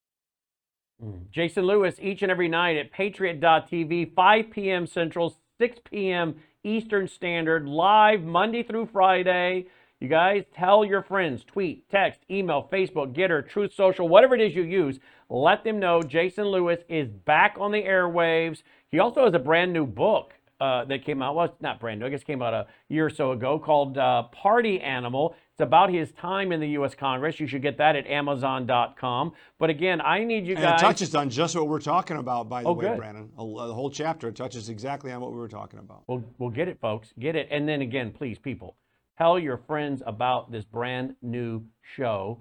[1.01, 1.29] Mm.
[1.31, 4.85] Jason Lewis each and every night at Patriot.tv, 5 p.m.
[4.85, 6.35] Central, 6 p.m.
[6.65, 9.67] Eastern Standard, live Monday through Friday.
[9.99, 14.53] You guys tell your friends, tweet, text, email, Facebook, Gettr, Truth Social, whatever it is
[14.55, 14.99] you use.
[15.27, 18.61] Let them know Jason Lewis is back on the airwaves.
[18.91, 21.35] He also has a brand new book uh, that came out.
[21.35, 22.05] Well, it's not brand new.
[22.05, 25.35] I guess came out a year or so ago called uh, Party Animal.
[25.53, 26.93] It's about his time in the U.S.
[26.93, 27.39] Congress.
[27.39, 29.33] You should get that at Amazon.com.
[29.57, 30.79] But again, I need you and guys.
[30.79, 32.97] It touches on just what we're talking about, by the oh, way, good.
[32.97, 33.31] Brannon.
[33.35, 36.03] The whole chapter touches exactly on what we were talking about.
[36.05, 37.13] Well, we'll get it, folks.
[37.17, 37.47] Get it.
[37.49, 38.75] And then again, please, people
[39.17, 42.39] Tell your friends about this brand new show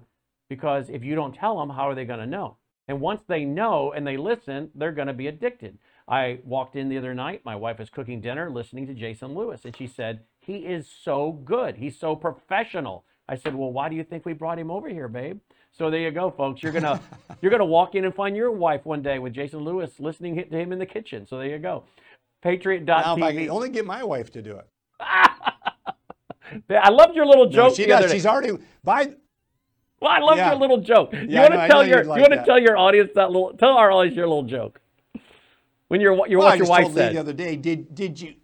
[0.49, 2.57] because if you don't tell them, how are they going to know?
[2.87, 5.77] And once they know and they listen, they're going to be addicted.
[6.07, 7.41] I walked in the other night.
[7.43, 11.33] My wife was cooking dinner, listening to Jason Lewis, and she said, He is so
[11.43, 11.75] good.
[11.75, 13.03] He's so professional.
[13.27, 15.39] I said, Well, why do you think we brought him over here, babe?
[15.73, 16.63] So there you go, folks.
[16.63, 17.01] You're gonna
[17.41, 20.57] you're gonna walk in and find your wife one day with Jason Lewis listening to
[20.57, 21.25] him in the kitchen.
[21.27, 21.83] So there you go.
[22.41, 22.85] Patriot.tv.
[22.85, 24.67] Now, if I can only get my wife to do it.
[26.69, 27.69] I loved your little joke.
[27.69, 28.11] No, she does.
[28.11, 29.13] She's already by.
[29.99, 30.51] Well, I love yeah.
[30.51, 31.11] your little joke.
[31.13, 33.53] You yeah, want to tell your like you want to tell your audience that little
[33.53, 34.79] tell our audience your little joke.
[35.87, 37.55] When you're you're well, what your wife said the other day.
[37.55, 38.35] Did did you?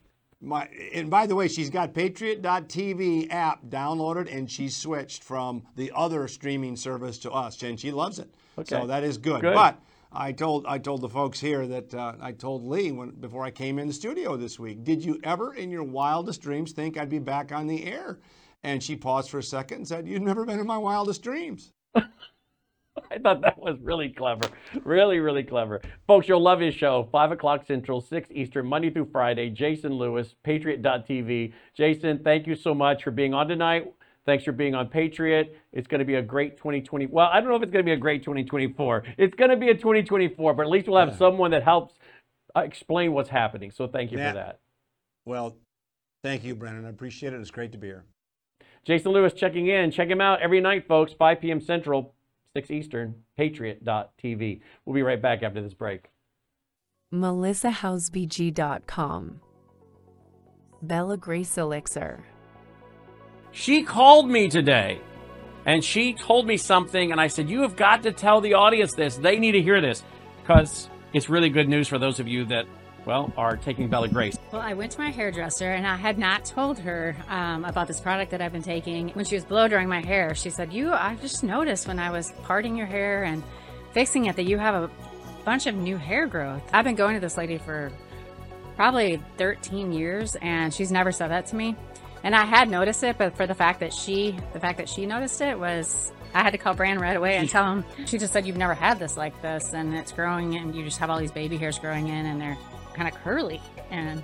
[0.42, 5.92] My and by the way, she's got Patriot.tv app downloaded and she switched from the
[5.96, 8.30] other streaming service to us, and she loves it.
[8.58, 8.76] Okay.
[8.76, 9.42] So that is good.
[9.42, 9.54] good.
[9.54, 9.80] But
[10.14, 13.52] I told I told the folks here that uh, I told Lee when before I
[13.52, 14.84] came in the studio this week.
[14.84, 18.20] Did you ever, in your wildest dreams, think I'd be back on the air?
[18.64, 21.72] And she paused for a second and said, "You've never been in my wildest dreams."
[21.96, 24.48] I thought that was really clever.
[24.84, 25.82] Really, really clever.
[26.06, 27.10] Folks, you'll love his show.
[27.12, 29.50] 5 o'clock Central, 6 Eastern, Monday through Friday.
[29.50, 31.54] Jason Lewis, Patriot.tv.
[31.76, 33.92] Jason, thank you so much for being on tonight.
[34.26, 35.58] Thanks for being on Patriot.
[35.74, 37.08] It's going to be a great 2020.
[37.08, 39.04] Well, I don't know if it's going to be a great 2024.
[39.18, 41.96] It's going to be a 2024, but at least we'll have someone that helps
[42.56, 43.72] uh, explain what's happening.
[43.72, 44.60] So thank you for that.
[45.26, 45.58] Well,
[46.24, 46.86] thank you, Brannon.
[46.86, 47.42] I appreciate it.
[47.42, 48.06] It's great to be here.
[48.86, 49.92] Jason Lewis checking in.
[49.92, 51.60] Check him out every night, folks, 5 p.m.
[51.62, 52.14] Central,
[52.56, 54.62] 6 Eastern, patriot.tv.
[54.86, 56.06] We'll be right back after this break.
[57.14, 59.42] MelissaHowsebg.com.
[60.82, 62.26] Bella Grace Elixir.
[63.54, 65.00] She called me today
[65.66, 68.94] and she told me something, and I said, You have got to tell the audience
[68.94, 69.16] this.
[69.16, 70.04] They need to hear this
[70.42, 72.66] because it's really good news for those of you that,
[73.06, 74.38] well, are taking Bella Grace.
[74.52, 78.02] Well, I went to my hairdresser and I had not told her um, about this
[78.02, 79.10] product that I've been taking.
[79.10, 82.10] When she was blow drying my hair, she said, You, I just noticed when I
[82.10, 83.44] was parting your hair and
[83.92, 84.90] fixing it that you have a
[85.46, 86.64] bunch of new hair growth.
[86.74, 87.92] I've been going to this lady for
[88.76, 91.76] probably 13 years and she's never said that to me.
[92.24, 95.06] And I had noticed it, but for the fact that she, the fact that she
[95.06, 97.84] noticed it was, I had to call Brand right away and tell him.
[98.06, 100.98] She just said, "You've never had this like this, and it's growing, and you just
[101.00, 102.58] have all these baby hairs growing in, and they're
[102.96, 104.24] kind of curly." And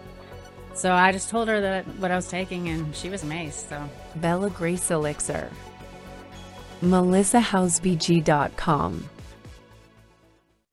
[0.74, 3.70] so I just told her that what I was taking, and she was amazed.
[3.70, 5.52] So Bella Grace Elixir,
[6.82, 9.10] MelissaHowsebg.com.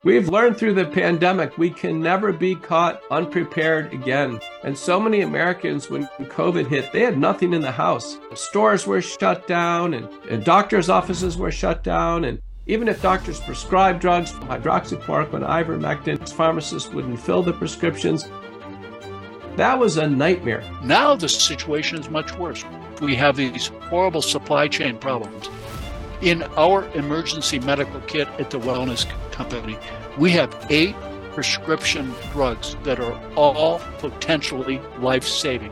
[0.07, 4.39] We've learned through the pandemic we can never be caught unprepared again.
[4.63, 8.17] And so many Americans, when COVID hit, they had nothing in the house.
[8.33, 12.23] Stores were shut down, and, and doctors' offices were shut down.
[12.23, 18.29] And even if doctors prescribed drugs, hydroxychloroquine, ivermectin, pharmacists wouldn't fill the prescriptions.
[19.57, 20.63] That was a nightmare.
[20.85, 22.63] Now the situation is much worse.
[23.01, 25.49] We have these horrible supply chain problems.
[26.21, 29.77] In our emergency medical kit at the Wellness Company,
[30.17, 30.95] we have eight
[31.33, 35.71] prescription drugs that are all potentially life saving.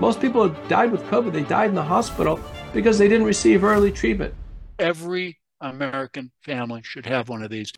[0.00, 2.40] Most people have died with COVID, they died in the hospital
[2.72, 4.34] because they didn't receive early treatment.
[4.78, 7.72] Every American family should have one of these.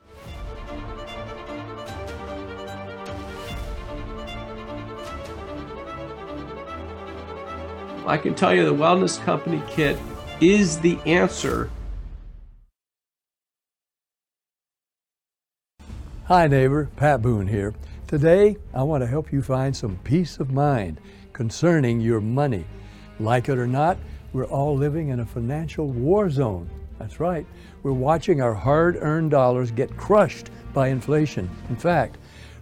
[8.07, 9.99] I can tell you the Wellness Company kit
[10.41, 11.71] is the answer.
[16.27, 16.89] Hi, neighbor.
[16.95, 17.75] Pat Boone here.
[18.07, 21.01] Today, I want to help you find some peace of mind
[21.33, 22.65] concerning your money.
[23.19, 23.99] Like it or not,
[24.33, 26.71] we're all living in a financial war zone.
[27.01, 27.45] That's right.
[27.83, 31.51] We're watching our hard earned dollars get crushed by inflation.
[31.71, 32.19] In fact,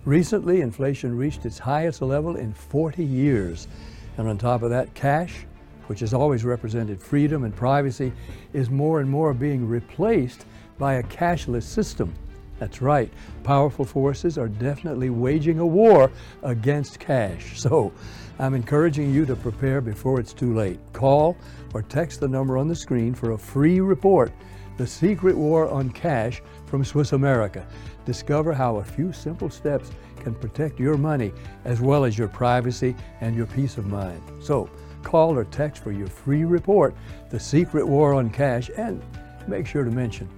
[0.07, 3.69] recently inflation reached its highest level in 40 years.
[4.17, 5.45] And on top of that, cash,
[5.87, 8.15] which has always represented freedom and privacy,
[8.55, 10.47] is more and more being replaced
[10.79, 12.15] by a cashless system.
[12.61, 13.11] That's right,
[13.43, 17.59] powerful forces are definitely waging a war against cash.
[17.71, 17.93] So
[18.39, 20.79] I'm encouraging you to prepare before it's too late.
[20.93, 21.37] Call
[21.73, 24.31] or text the number on the screen for a free report
[24.77, 27.67] The Secret War on Cash from Swiss America.
[28.05, 29.91] Discover how a few simple steps
[30.21, 31.33] can protect your money
[31.65, 34.23] as well as your privacy and your peace of mind.
[34.43, 34.69] So,
[35.03, 36.95] call or text for your free report,
[37.31, 39.03] The Secret War on Cash, and
[39.49, 40.29] make sure to mention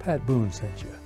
[0.00, 0.99] Pat Boone sent you.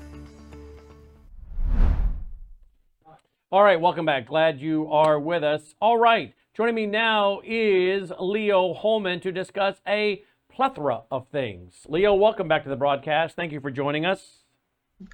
[3.55, 4.27] All right, welcome back.
[4.27, 5.77] Glad you are with us.
[5.81, 11.87] All right, joining me now is Leo Hohmann to discuss a plethora of things.
[11.89, 13.37] Leo, welcome back to the broadcast.
[13.37, 14.45] Thank you for joining us.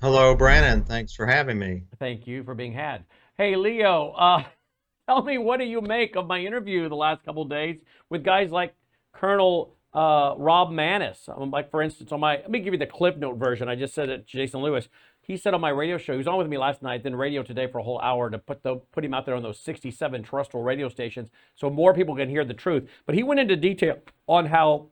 [0.01, 0.85] Hello, Brannon.
[0.85, 1.85] Thanks for having me.
[1.99, 3.05] Thank you for being had.
[3.37, 4.45] Hey, Leo, uh,
[5.09, 8.51] tell me what do you make of my interview the last couple days with guys
[8.51, 8.75] like
[9.13, 11.29] Colonel uh, Rob Maness?
[11.29, 13.69] Um, like, for instance, on my, let me give you the clip note version.
[13.69, 14.89] I just said it to Jason Lewis.
[15.23, 17.43] He said on my radio show, he was on with me last night, then radio
[17.43, 20.25] today for a whole hour to put the put him out there on those 67
[20.25, 22.89] terrestrial radio stations so more people can hear the truth.
[23.07, 24.89] But he went into detail on how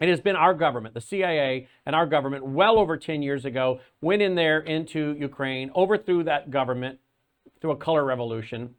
[0.00, 3.80] it has been our government, the CIA and our government, well over 10 years ago,
[4.00, 7.00] went in there into Ukraine, overthrew that government
[7.60, 8.74] through a color revolution.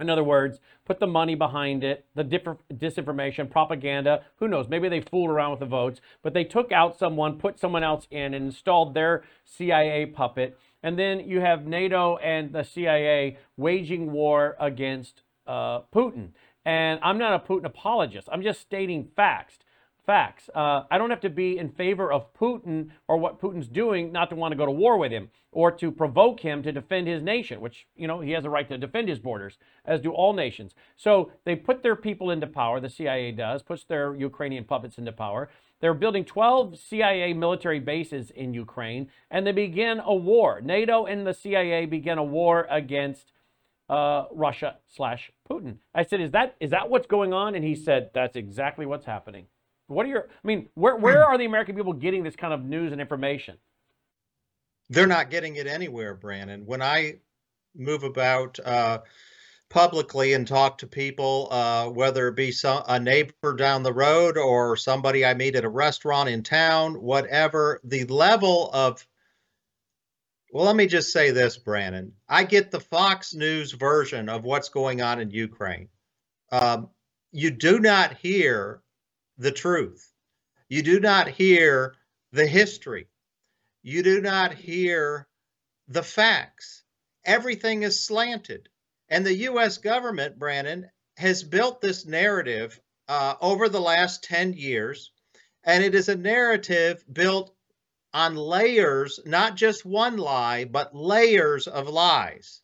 [0.00, 4.22] In other words, put the money behind it, the disinformation, propaganda.
[4.36, 4.68] Who knows?
[4.68, 8.06] Maybe they fooled around with the votes, but they took out someone, put someone else
[8.10, 10.58] in, and installed their CIA puppet.
[10.82, 16.30] And then you have NATO and the CIA waging war against uh, Putin.
[16.64, 18.28] And I'm not a Putin apologist.
[18.32, 19.58] I'm just stating facts
[20.06, 20.48] facts.
[20.54, 24.30] Uh, I don't have to be in favor of Putin or what Putin's doing not
[24.30, 27.22] to want to go to war with him or to provoke him to defend his
[27.22, 30.32] nation, which, you know, he has a right to defend his borders, as do all
[30.32, 30.74] nations.
[30.96, 35.12] So they put their people into power, the CIA does, puts their Ukrainian puppets into
[35.12, 35.50] power.
[35.80, 40.60] They're building 12 CIA military bases in Ukraine, and they begin a war.
[40.60, 43.32] NATO and the CIA begin a war against
[43.88, 45.78] uh, Russia slash Putin.
[45.94, 47.54] I said, is that is that what's going on?
[47.54, 49.46] And he said, that's exactly what's happening.
[49.90, 50.28] What are your?
[50.30, 53.56] I mean, where where are the American people getting this kind of news and information?
[54.88, 56.66] They're not getting it anywhere, Brannon.
[56.66, 57.18] When I
[57.74, 59.00] move about uh,
[59.68, 64.36] publicly and talk to people, uh, whether it be some, a neighbor down the road
[64.36, 69.06] or somebody I meet at a restaurant in town, whatever, the level of
[70.52, 72.12] well, let me just say this, Brannon.
[72.28, 75.88] I get the Fox News version of what's going on in Ukraine.
[76.50, 76.90] Um,
[77.30, 78.82] you do not hear
[79.40, 80.12] the truth.
[80.68, 81.96] You do not hear
[82.30, 83.08] the history.
[83.82, 85.26] You do not hear
[85.88, 86.82] the facts.
[87.24, 88.68] Everything is slanted.
[89.08, 89.78] And the U.S.
[89.78, 92.78] government, Brannon, has built this narrative
[93.08, 95.10] uh, over the last 10 years.
[95.64, 97.54] And it is a narrative built
[98.12, 102.60] on layers, not just one lie, but layers of lies.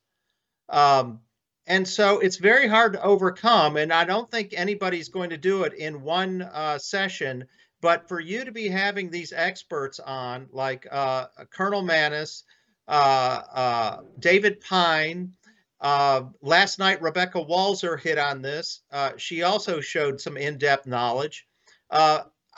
[0.68, 1.20] Um,
[1.66, 3.76] and so it's very hard to overcome.
[3.76, 7.44] And I don't think anybody's going to do it in one uh, session.
[7.80, 12.44] But for you to be having these experts on, like uh, Colonel Maness,
[12.88, 15.32] uh, uh David Pyne,
[15.80, 18.80] uh, last night Rebecca Walser hit on this.
[18.90, 21.46] Uh, she also showed some in-depth knowledge.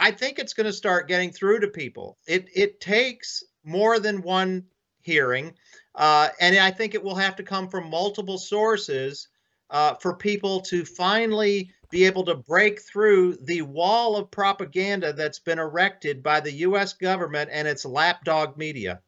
[0.01, 2.19] I think it's going to start getting through to people.
[2.29, 4.67] It it takes more than one
[5.09, 5.55] hearing.
[5.95, 9.29] Uh, and I think it will have to come from multiple sources
[9.71, 15.39] uh, for people to finally be able to break through the wall of propaganda that's
[15.39, 16.93] been erected by the U.S.
[16.93, 19.01] government and its lapdog media.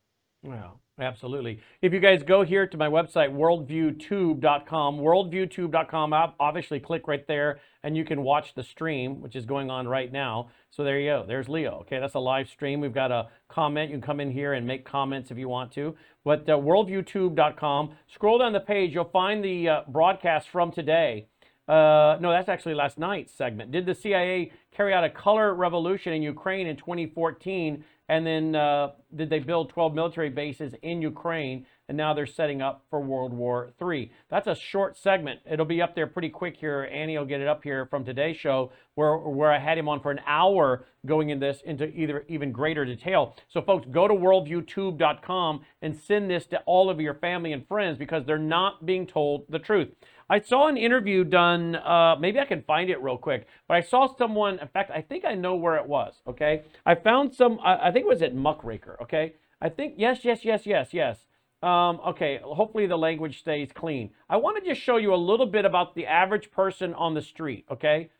[0.42, 1.60] Well, absolutely.
[1.82, 7.96] If you guys go here to my website, worldviewtube.com, worldviewtube.com, obviously click right there and
[7.96, 10.50] you can watch the stream, which is going on right now.
[10.70, 11.24] So there you go.
[11.26, 11.78] There's Leo.
[11.80, 12.80] Okay, that's a live stream.
[12.80, 13.90] We've got a comment.
[13.90, 15.96] You can come in here and make comments if you want to.
[16.24, 17.94] But uh, worldviewtube.com.
[18.12, 18.92] Scroll down the page.
[18.94, 21.26] You'll find the uh, broadcast from today.
[21.70, 23.70] Uh, no, that's actually last night's segment.
[23.70, 28.88] Did the CIA carry out a color revolution in Ukraine in 2014 And then uh,
[29.14, 31.64] did they build 12 military bases in Ukraine?
[31.88, 34.10] And now they're setting up for World War III.
[34.28, 35.38] That's a short segment.
[35.48, 36.88] It'll be up there pretty quick here.
[36.92, 40.00] Annie will get it up here from today's show, where where I had him on
[40.00, 43.36] for an hour going in this into either even greater detail.
[43.48, 47.96] So, folks, go to worldviewtube.com and send this to all of your family and friends
[47.96, 49.88] because they're not being told the truth.
[50.30, 53.80] I saw an interview done, uh, maybe I can find it real quick, but I
[53.80, 56.62] saw someone, in fact, I think I know where it was, okay?
[56.86, 59.34] I found some, I, I think it was at Muckraker, okay?
[59.60, 61.26] I think, yes, yes, yes, yes, yes.
[61.64, 64.10] Um, okay, hopefully the language stays clean.
[64.30, 67.22] I want to just show you a little bit about the average person on the
[67.22, 68.10] street, okay?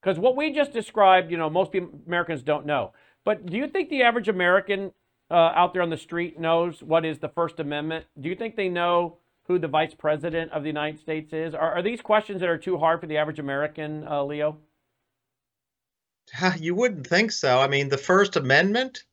[0.00, 1.72] Because what we just described, you know, most
[2.06, 2.92] Americans don't know.
[3.24, 4.92] But do you think the average American
[5.28, 8.06] uh, out there on the street knows what is the First Amendment?
[8.20, 11.54] Do you think they know who the Vice President of the United States is?
[11.54, 14.58] Are, are these questions that are too hard for the average American, uh, Leo?
[16.58, 17.60] You wouldn't think so.
[17.60, 19.04] I mean, the First Amendment,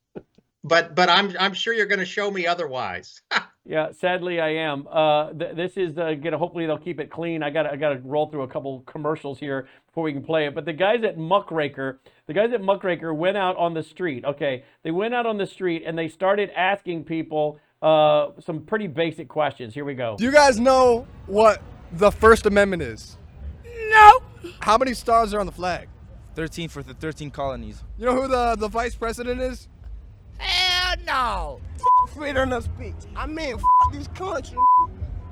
[0.63, 3.21] but but I'm I'm sure you're going to show me otherwise.
[3.65, 4.87] yeah, sadly I am.
[4.87, 6.37] Uh, th- this is uh, gonna.
[6.37, 7.43] Hopefully they'll keep it clean.
[7.43, 10.45] I got I got to roll through a couple commercials here before we can play
[10.45, 10.55] it.
[10.55, 14.23] But the guys at Muckraker, the guys at Muckraker went out on the street.
[14.25, 18.87] Okay, they went out on the street and they started asking people uh, some pretty
[18.87, 19.73] basic questions.
[19.73, 20.15] Here we go.
[20.17, 21.61] Do you guys know what
[21.93, 23.17] the First Amendment is?
[23.89, 24.21] No.
[24.59, 25.87] How many stars are on the flag?
[26.35, 27.83] 13 for the 13 colonies.
[27.97, 29.67] You know who the, the vice president is?
[30.37, 31.61] Hell no.
[32.07, 32.95] F freedom of speech.
[33.15, 33.61] I mean, f
[33.91, 34.57] this country.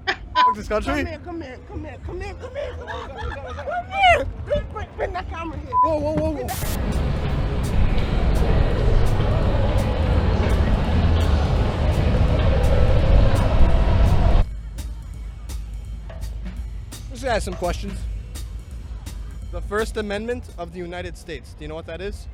[0.07, 0.93] Fuck this country?
[0.93, 2.95] Come here, come here, come here, come here, come here, come
[3.91, 4.27] here.
[4.45, 5.75] Bring, bring, bring that camera here.
[5.83, 7.46] Whoa, whoa, whoa, whoa.
[17.27, 17.99] Let's ask some questions.
[19.51, 21.53] The First Amendment of the United States.
[21.55, 22.25] Do you know what that is?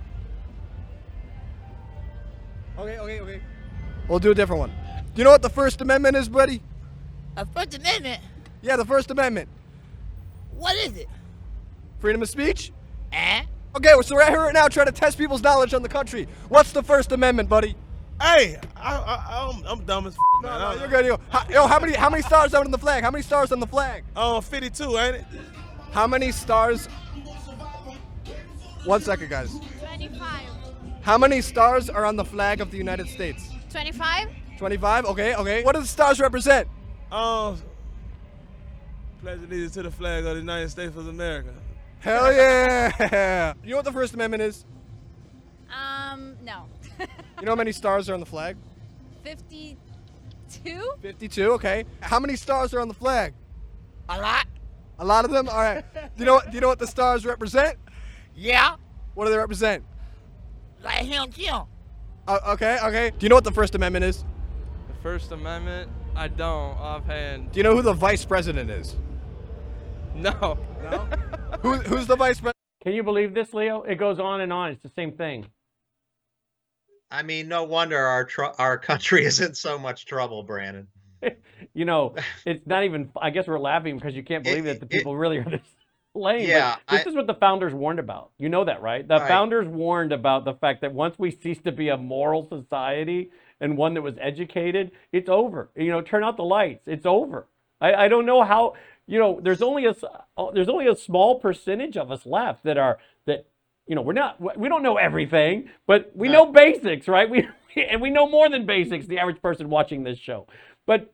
[2.77, 3.41] Okay, okay, okay.
[4.07, 4.69] We'll do a different one.
[4.69, 6.61] Do you know what the First Amendment is, buddy?
[7.37, 8.21] A First Amendment?
[8.61, 9.49] Yeah, the First Amendment.
[10.51, 11.09] What is it?
[11.97, 12.71] Freedom of speech?
[13.11, 13.45] Eh?
[13.75, 16.27] Okay, so we're out here right now trying to test people's knowledge on the country.
[16.49, 17.75] What's the First Amendment, buddy?
[18.21, 20.59] Hey, I, I, I'm, I'm dumb as f- No, man.
[20.59, 21.05] no, I- you're good.
[21.05, 23.03] Yo, how, yo, how many how many stars are on the flag?
[23.03, 24.03] How many stars on the flag?
[24.15, 25.25] Oh, 52, ain't it?
[25.91, 26.87] How many stars?
[28.85, 29.53] One second, guys.
[29.79, 30.41] 25.
[31.01, 33.49] How many stars are on the flag of the United States?
[33.69, 34.29] 25?
[34.57, 35.05] 25.
[35.05, 35.63] Okay, okay.
[35.63, 36.67] What do the stars represent?
[37.11, 37.57] Oh,
[39.21, 41.53] pledge allegiance to the flag of the United States of America.
[41.99, 43.53] Hell yeah!
[43.63, 44.65] You know what the First Amendment is?
[45.73, 46.65] Um, no.
[47.43, 48.55] You know how many stars are on the flag?
[49.23, 50.93] 52?
[51.01, 51.51] 52.
[51.51, 51.83] Okay.
[51.99, 53.33] How many stars are on the flag?
[54.07, 54.47] A lot.
[54.97, 55.49] A lot of them.
[55.49, 55.83] All right.
[55.93, 56.45] Do you know what?
[56.45, 57.77] Do you know what the stars represent?
[58.33, 58.77] Yeah.
[59.13, 59.83] What do they represent?
[60.81, 61.67] Like him, kill.
[62.29, 62.77] Uh, okay.
[62.81, 63.09] Okay.
[63.09, 64.23] Do you know what the First Amendment is?
[64.87, 65.91] The First Amendment?
[66.15, 67.51] I don't offhand.
[67.51, 68.95] Do you know who the vice president is?
[70.15, 70.57] No.
[70.81, 70.97] No.
[71.61, 72.55] Who, who's the vice president?
[72.83, 73.81] Can you believe this, Leo?
[73.81, 74.71] It goes on and on.
[74.71, 75.47] It's the same thing.
[77.13, 80.87] I mean, no wonder our tr- our country is in so much trouble, Brannon.
[81.75, 82.13] You know,
[82.45, 83.09] it's not even.
[83.19, 85.61] I guess we're laughing because you can't believe that the people really are this
[86.13, 86.41] lame.
[86.41, 88.31] but Yeah, this I- is what the founders warned about.
[88.37, 89.07] You know that, right?
[89.07, 89.27] The Right.
[89.27, 93.77] founders warned about the fact that once we cease to be a moral society and
[93.77, 95.69] one that was educated, it's over.
[95.75, 96.87] You know, turn out the lights.
[96.87, 97.47] It's over.
[97.81, 98.73] I, I don't know how.
[99.07, 99.95] You know, there's only a
[100.37, 103.47] uh, there's only a small percentage of us left that are that.
[103.87, 104.39] You know, we're not.
[104.57, 107.29] We don't know everything, but we know basics, right?
[107.29, 109.07] We and we know more than basics.
[109.07, 110.47] The average person watching this show,
[110.85, 111.13] but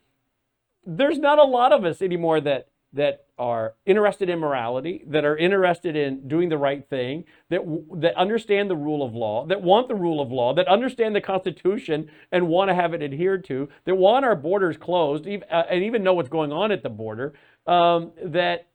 [0.86, 5.38] there's not a lot of us anymore that that are interested in morality, that are
[5.38, 7.62] interested in doing the right thing, that
[7.96, 11.22] that understand the rule of law, that want the rule of law, that understand the
[11.22, 15.84] Constitution and want to have it adhered to, that want our borders closed, uh, and
[15.84, 17.34] even know what's going on at the border.
[17.68, 18.68] Um, that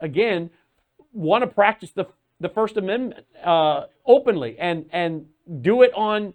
[0.00, 0.50] again
[1.12, 2.06] want to practice the
[2.42, 5.26] the First Amendment uh, openly and and
[5.60, 6.34] do it on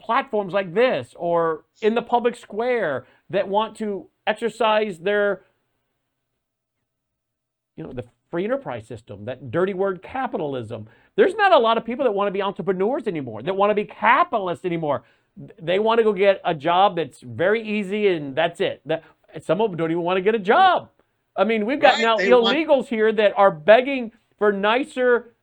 [0.00, 5.42] platforms like this or in the public square that want to exercise their
[7.76, 10.86] you know the free enterprise system that dirty word capitalism.
[11.16, 13.74] There's not a lot of people that want to be entrepreneurs anymore that want to
[13.74, 15.02] be capitalists anymore.
[15.60, 18.82] They want to go get a job that's very easy and that's it.
[18.86, 19.02] That
[19.42, 20.90] some of them don't even want to get a job.
[21.36, 25.34] I mean we've got Right, now they want- illegals here that are begging for nicer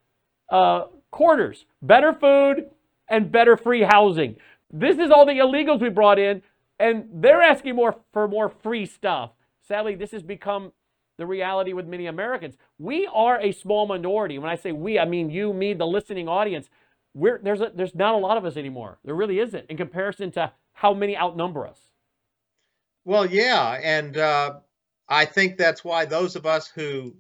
[0.50, 2.70] uh, quarters, better food,
[3.10, 4.36] and better free housing.
[4.72, 6.42] This is all the illegals we brought in,
[6.80, 9.32] and they're asking more for more free stuff.
[9.68, 10.72] Sadly, this has become
[11.18, 12.56] the reality with many Americans.
[12.78, 14.38] We are a small minority.
[14.38, 16.70] When I say we, I mean you, me, the listening audience.
[17.14, 19.00] we're there's a, there's not a lot of us anymore.
[19.06, 21.80] There really isn't in comparison to how many outnumber us.
[23.06, 24.56] Well, yeah, and uh,
[25.08, 27.16] I think that's why those of us who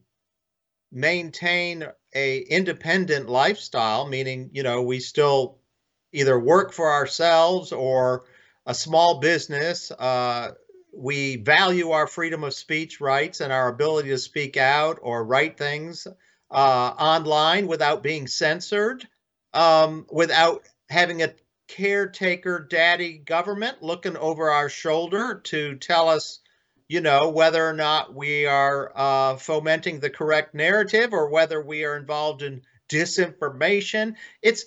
[0.92, 5.60] maintain a independent lifestyle, meaning you know we still
[6.12, 8.26] either work for ourselves or
[8.66, 9.92] a small business.
[9.92, 10.52] Uh,
[10.94, 15.58] we value our freedom of speech rights and our ability to speak out or write
[15.58, 16.08] things
[16.52, 19.06] uh, online without being censored,
[19.54, 21.34] um, without having a
[21.68, 26.40] caretaker daddy government looking over our shoulder to tell us,
[26.88, 31.84] you know, whether or not we are uh, fomenting the correct narrative or whether we
[31.84, 34.16] are involved in disinformation.
[34.42, 34.66] It's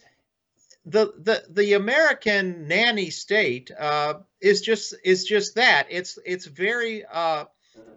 [0.84, 5.86] the the the American nanny state uh, is just is just that.
[5.90, 7.44] It's it's very uh,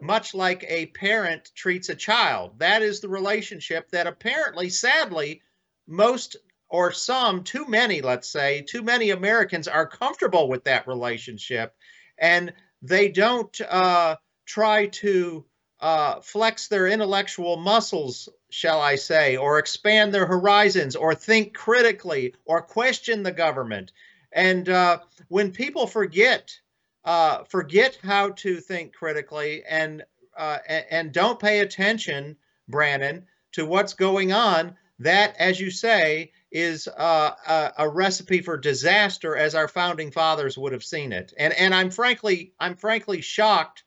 [0.01, 2.59] much like a parent treats a child.
[2.59, 5.41] That is the relationship that apparently, sadly,
[5.87, 6.35] most
[6.69, 11.75] or some, too many, let's say, too many Americans are comfortable with that relationship,
[12.17, 14.15] and they don't uh,
[14.45, 15.45] try to
[15.79, 22.35] uh, flex their intellectual muscles, shall I say, or expand their horizons, or think critically,
[22.45, 23.91] or question the government.
[24.31, 26.59] And uh, when people forget
[27.03, 30.03] uh, forget how to think critically and,
[30.37, 36.31] uh, and and don't pay attention, Brannon, to what's going on, that, as you say,
[36.51, 41.33] is uh, a, a, recipe for disaster, as our founding fathers would have seen it.
[41.37, 43.83] And and I'm frankly I'm frankly shocked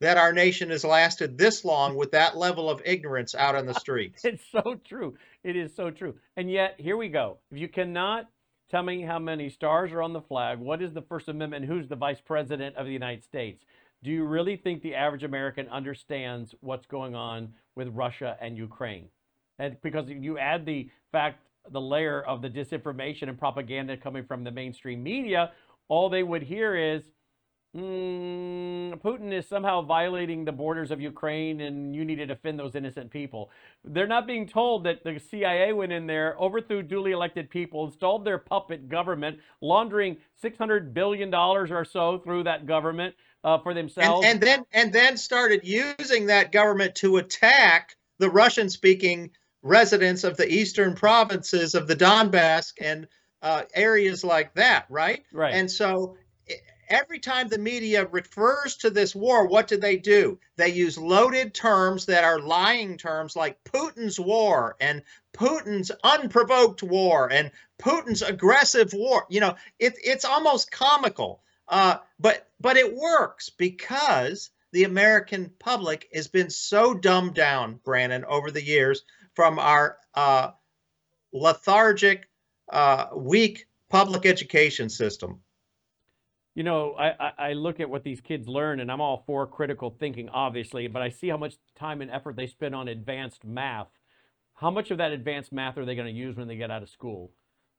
[0.00, 3.74] that our nation has lasted this long with that level of ignorance out on the
[3.80, 4.24] streets.
[4.24, 5.14] it's so true.
[5.44, 6.14] It is so true.
[6.36, 7.38] And yet, here we go.
[7.52, 8.28] If you cannot
[8.70, 11.88] tell me how many stars are on the flag, what is the First Amendment, who's
[11.88, 13.64] the Vice President of the United States,
[14.02, 19.08] do you really think the average American understands what's going on with Russia and Ukraine?
[19.60, 24.42] And because you add the fact, the layer of the disinformation and propaganda coming from
[24.42, 25.52] the mainstream media,
[25.88, 27.02] all they would hear is,
[27.76, 32.74] mm, Putin is somehow violating the borders of Ukraine and you need to defend those
[32.74, 33.50] innocent people.
[33.84, 38.24] They're not being told that the CIA went in there, overthrew duly elected people, installed
[38.24, 44.24] their puppet government, laundering $600 billion or so through that government uh, for themselves.
[44.24, 49.30] And, and, then, and then started using that government to attack the Russian speaking
[49.62, 53.06] residents of the eastern provinces of the Donbass and
[53.42, 55.24] uh, areas like that, right?
[55.32, 55.54] Right.
[55.54, 56.16] And so
[56.90, 60.38] every time the media refers to this war, what do they do?
[60.56, 65.02] They use loaded terms that are lying terms like Putin's war and
[65.32, 69.24] Putin's unprovoked war and Putin's aggressive war.
[69.30, 76.08] You know, it, it's almost comical, uh, but but it works because the American public
[76.12, 79.02] has been so dumbed down, Brannon, over the years
[79.34, 80.50] from our uh,
[81.32, 82.28] lethargic,
[82.72, 85.40] uh, weak public education system
[86.54, 89.96] you know, I, I look at what these kids learn, and I'm all for critical
[89.98, 93.88] thinking, obviously, but I see how much time and effort they spend on advanced math.
[94.54, 96.82] How much of that advanced math are they going to use when they get out
[96.82, 97.30] of school?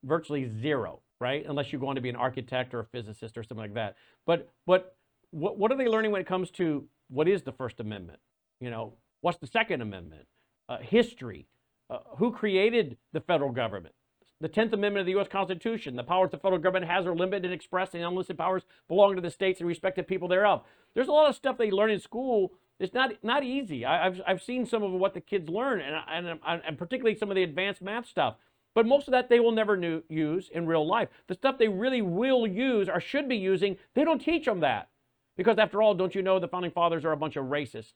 [0.04, 1.46] Virtually zero, right?
[1.48, 3.98] Unless you're going to be an architect or a physicist or something like that.
[4.26, 4.96] But but
[5.32, 8.20] what what are they learning when it comes to what is the First Amendment?
[8.60, 10.26] You know, what's the Second Amendment?
[10.72, 11.48] Uh, history.
[11.90, 13.94] Uh, who created the federal government?
[14.40, 15.28] the 10th Amendment of the U.S.
[15.28, 15.96] Constitution.
[15.96, 19.22] The powers the federal government has are limited and expressed, and unlisted powers belong to
[19.22, 20.64] the states and respective people thereof.
[20.96, 22.54] There's a lot of stuff they learn in school.
[22.80, 23.86] It's not not easy.
[23.86, 27.30] I, have I've seen some of what the kids learn, and, and, and particularly some
[27.30, 28.36] of the advanced math stuff.
[28.74, 31.10] But most of that they will never new, use in real life.
[31.28, 34.90] The stuff they really will use or should be using, they don't teach them that.
[35.38, 37.94] Because after all, don't you know the founding fathers are a bunch of racists?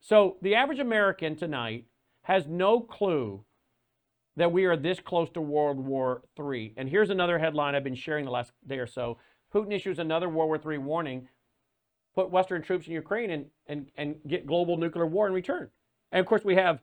[0.00, 1.86] So the average American tonight
[2.26, 3.44] has no clue
[4.36, 6.74] that we are this close to World War III.
[6.76, 9.18] And here's another headline I've been sharing the last day or so.
[9.54, 11.28] Putin issues another World War III warning,
[12.16, 15.70] put Western troops in Ukraine and, and, and get global nuclear war in return.
[16.10, 16.80] And of course, we have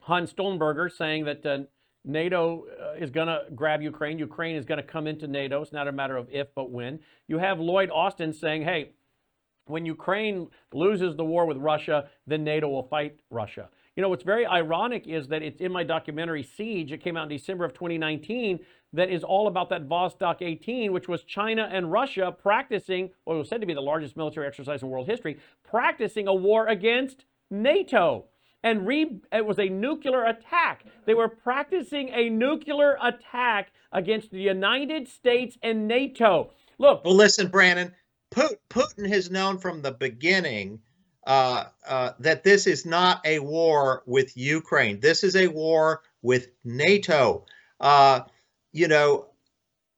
[0.00, 1.58] Hans Stoltenberger saying that uh,
[2.02, 4.18] NATO uh, is going to grab Ukraine.
[4.18, 5.60] Ukraine is going to come into NATO.
[5.60, 7.00] It's not a matter of if, but when.
[7.28, 8.92] You have Lloyd Austin saying, hey,
[9.66, 13.68] when Ukraine loses the war with Russia, then NATO will fight Russia.
[13.96, 16.92] You know, what's very ironic is that it's in my documentary Siege.
[16.92, 18.60] It came out in December of 2019
[18.94, 23.50] that is all about that Vostok 18, which was China and Russia practicing, what was
[23.50, 28.24] said to be the largest military exercise in world history, practicing a war against NATO.
[28.62, 30.86] And re- it was a nuclear attack.
[31.04, 36.52] They were practicing a nuclear attack against the United States and NATO.
[36.78, 37.04] Look.
[37.04, 37.92] Well, listen, Brannon,
[38.32, 40.80] Putin has known from the beginning
[41.26, 45.00] uh, uh, that this is not a war with Ukraine.
[45.00, 47.46] This is a war with NATO.
[47.80, 48.20] Uh,
[48.72, 49.26] you know,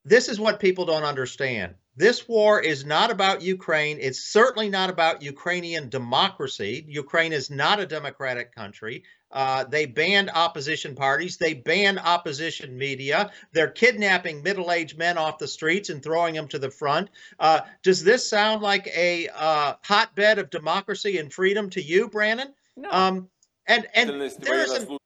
[0.05, 1.75] this is what people don't understand.
[1.97, 3.99] This war is not about Ukraine.
[4.01, 6.85] It's certainly not about Ukrainian democracy.
[6.89, 9.05] Ukraine is not a democratic country.
[9.31, 11.37] Uh, they banned opposition parties.
[11.37, 13.31] They banned opposition media.
[13.53, 17.11] They're kidnapping middle aged men off the streets and throwing them to the front.
[17.39, 22.55] Uh, does this sound like a uh, hotbed of democracy and freedom to you, Brannon?
[22.77, 22.91] No.
[22.91, 23.29] Um,
[23.67, 24.99] and and there is an,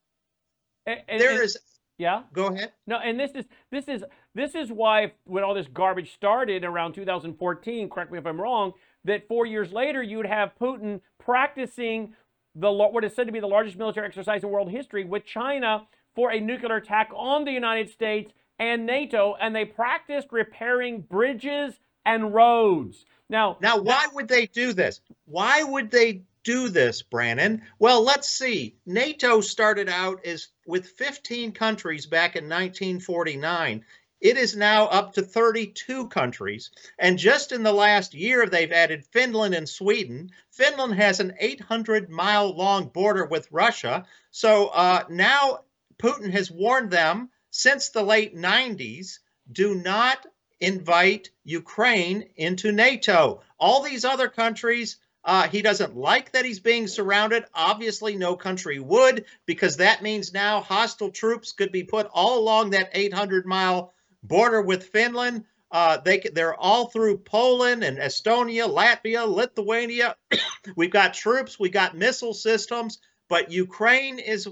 [0.87, 1.57] And- and- there and- is
[1.99, 2.23] Yeah.
[2.33, 2.73] Go ahead.
[2.87, 6.95] No, and this is this is this is why when all this garbage started around
[6.95, 8.73] 2014, correct me if I'm wrong,
[9.05, 12.15] that four years later you would have Putin practicing
[12.55, 15.87] the what is said to be the largest military exercise in world history with China
[16.15, 21.75] for a nuclear attack on the United States and NATO, and they practiced repairing bridges
[22.05, 23.05] and roads.
[23.29, 25.01] Now, Now, why would they do this?
[25.27, 27.61] Why would they do this, Brannon?
[27.79, 28.79] Well, let's see.
[28.87, 33.85] NATO started out as with 15 countries back in 1949.
[34.23, 36.71] It is now up to 32 countries.
[36.99, 40.31] And just in the last year, they've added Finland and Sweden.
[40.51, 44.07] Finland has an 800 mile long border with Russia.
[44.31, 45.65] So uh, now
[45.99, 49.19] Putin has warned them since the late 90s
[49.53, 50.25] do not
[50.61, 53.43] invite Ukraine into NATO.
[53.61, 54.97] All these other countries,
[55.29, 57.45] uh, he doesn't like that he's being surrounded.
[57.53, 62.71] Obviously, no country would, because that means now hostile troops could be put all along
[62.71, 65.45] that 800 mile border with Finland.
[65.71, 70.17] Uh, they they're all through Poland and Estonia, Latvia, Lithuania.
[70.77, 72.99] We've got troops, we got missile systems,
[73.29, 74.49] but Ukraine is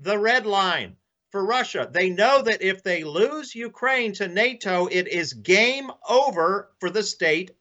[0.00, 0.96] the red line
[1.32, 1.88] for Russia.
[1.90, 7.02] They know that if they lose Ukraine to NATO, it is game over for the
[7.02, 7.52] state,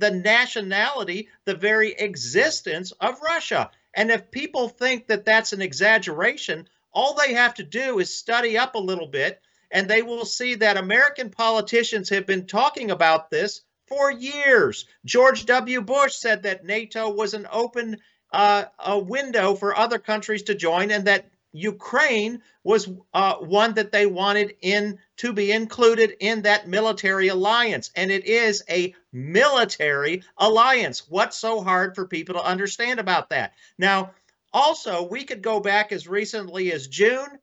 [0.00, 3.70] the nationality, the very existence of Russia.
[3.94, 8.58] And if people think that that's an exaggeration, all they have to do is study
[8.58, 9.40] up a little bit
[9.70, 14.86] and they will see that American politicians have been talking about this for years.
[15.04, 15.80] George W.
[15.80, 17.98] Bush said that NATO was an open
[18.32, 23.92] uh, a window for other countries to join, and that Ukraine was uh, one that
[23.92, 30.22] they wanted in to be included in that military alliance, and it is a military
[30.36, 31.08] alliance.
[31.08, 33.54] What's so hard for people to understand about that?
[33.78, 34.12] Now,
[34.52, 37.38] also, we could go back as recently as June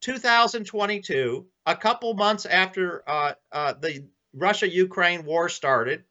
[0.00, 6.04] 2022, a couple months after uh, uh, the Russia Ukraine war started,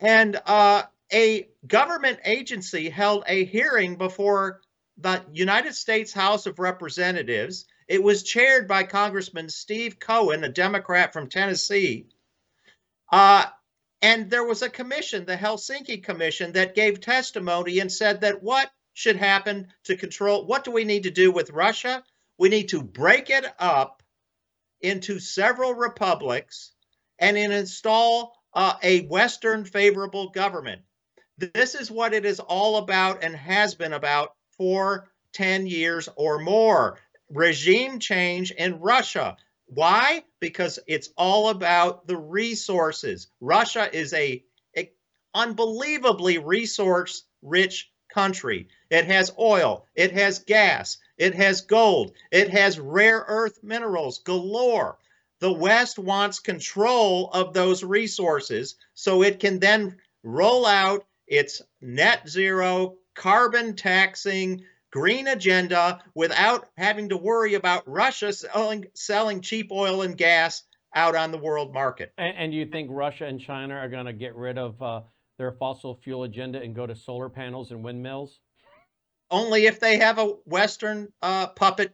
[0.00, 4.60] and uh, a government agency held a hearing before
[4.98, 7.66] the United States House of Representatives.
[7.88, 12.06] It was chaired by Congressman Steve Cohen, a Democrat from Tennessee.
[13.12, 13.46] Uh,
[14.02, 18.70] and there was a commission, the Helsinki Commission, that gave testimony and said that what
[18.94, 22.02] should happen to control, what do we need to do with Russia?
[22.38, 24.02] We need to break it up
[24.80, 26.72] into several republics
[27.18, 30.82] and install uh, a Western favorable government.
[31.38, 36.38] This is what it is all about and has been about for 10 years or
[36.38, 36.98] more.
[37.30, 39.36] Regime change in Russia.
[39.66, 40.22] Why?
[40.40, 43.28] Because it's all about the resources.
[43.40, 44.44] Russia is a,
[44.76, 44.92] a
[45.34, 48.68] unbelievably resource rich country.
[48.88, 54.98] It has oil, it has gas, it has gold, it has rare earth minerals galore.
[55.40, 62.28] The West wants control of those resources so it can then roll out its net
[62.28, 70.02] zero, carbon taxing, green agenda without having to worry about Russia selling, selling cheap oil
[70.02, 70.62] and gas
[70.94, 72.12] out on the world market.
[72.16, 75.00] And, and do you think Russia and China are going to get rid of uh,
[75.38, 78.38] their fossil fuel agenda and go to solar panels and windmills?
[79.30, 81.92] Only if they have a Western uh, puppet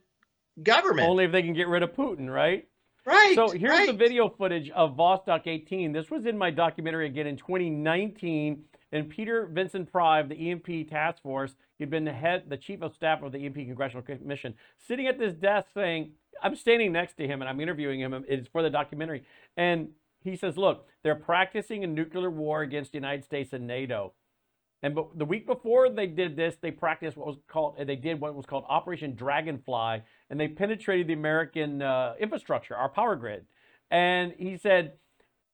[0.63, 1.09] government.
[1.09, 2.69] Only if they can get rid of Putin, right?
[3.05, 3.35] Right.
[3.35, 3.87] So here's right.
[3.87, 5.93] the video footage of Vostok 18.
[5.93, 8.65] This was in my documentary again in 2019.
[8.93, 12.95] And Peter Vincent Pry, the EMP task force, he'd been the head, the chief of
[12.95, 14.55] staff of the EMP Congressional Commission,
[14.87, 18.25] sitting at this desk saying, I'm standing next to him and I'm interviewing him.
[18.29, 19.25] It's for the documentary.
[19.57, 19.89] And
[20.23, 24.13] he says, Look, they're practicing a nuclear war against the United States and NATO.
[24.84, 28.20] And but the week before they did this, they practiced what was called, they did
[28.22, 33.46] what was called Operation Dragonfly, and they penetrated the American uh, infrastructure, our power grid.
[33.90, 34.94] And he said,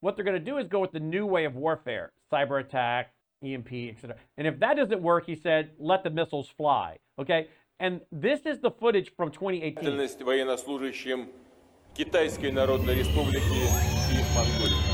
[0.00, 3.14] what they're going to do is go with the new way of warfare, cyber attack,
[3.42, 4.16] EMP, etc.
[4.36, 6.98] And if that doesn't work, he said, let the missiles fly.
[7.18, 7.48] Okay.
[7.80, 10.24] And this is the footage from 2018.
[10.24, 11.28] военнослужащим
[11.94, 14.87] Китайской Народной Республики и Монголии.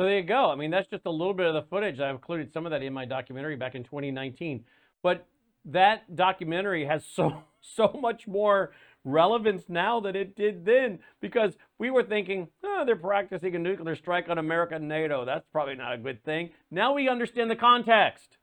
[0.00, 0.50] So there you go.
[0.50, 2.00] I mean, that's just a little bit of the footage.
[2.00, 4.64] I included some of that in my documentary back in 2019.
[5.02, 5.26] But
[5.66, 8.72] that documentary has so so much more
[9.04, 13.94] relevance now than it did then because we were thinking, oh, they're practicing a nuclear
[13.94, 15.26] strike on America and NATO.
[15.26, 16.48] That's probably not a good thing.
[16.70, 18.38] Now we understand the context.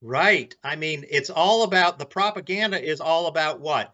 [0.00, 0.54] Right.
[0.62, 3.92] I mean, it's all about the propaganda is all about what?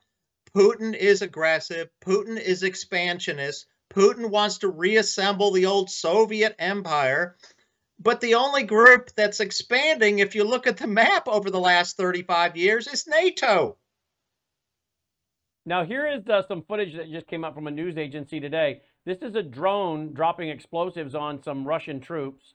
[0.55, 1.89] Putin is aggressive.
[2.05, 3.65] Putin is expansionist.
[3.91, 7.37] Putin wants to reassemble the old Soviet empire.
[7.99, 11.97] But the only group that's expanding, if you look at the map over the last
[11.97, 13.77] 35 years, is NATO.
[15.65, 18.83] Now, here is uh, some footage that just came out from a news agency today.
[19.07, 22.55] This is a drone dropping explosives on some Russian troops.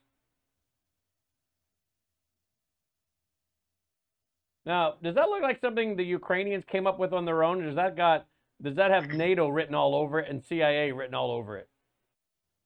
[4.66, 7.62] Now, does that look like something the Ukrainians came up with on their own?
[7.62, 8.26] Or does that got
[8.62, 11.68] does that have NATO written all over it and CIA written all over it?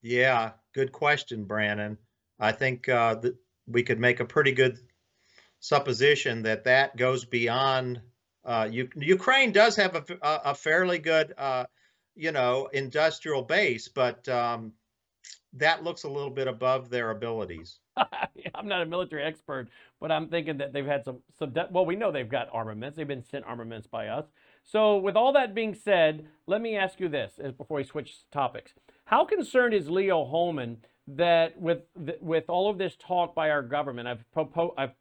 [0.03, 1.99] Yeah, good question, Brannon.
[2.39, 3.37] I think uh, that
[3.67, 4.79] we could make a pretty good
[5.61, 8.01] supposition that that goes beyond.
[8.45, 11.65] Uh, U- Ukraine does have a, a fairly good, uh,
[12.15, 14.73] you know, industrial base, but um,
[15.55, 17.79] that looks a little bit above their abilities.
[18.55, 19.69] I'm not a military expert,
[20.01, 21.53] but I'm thinking that they've had some some.
[21.53, 22.97] De- well, we know they've got armaments.
[22.97, 24.27] They've been sent armaments by us.
[24.65, 28.73] So, with all that being said, let me ask you this before we switch topics:
[29.05, 31.83] How concerned is Leo Hohmann that with
[32.21, 34.95] with all of this talk by our government, I've proposed, I've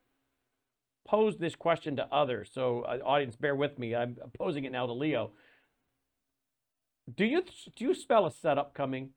[1.08, 2.50] posed this question to others.
[2.54, 3.96] So, uh, audience, bear with me.
[3.96, 5.32] I'm posing it now to Leo.
[7.16, 7.44] Do you
[7.76, 9.12] do you spell a setup coming?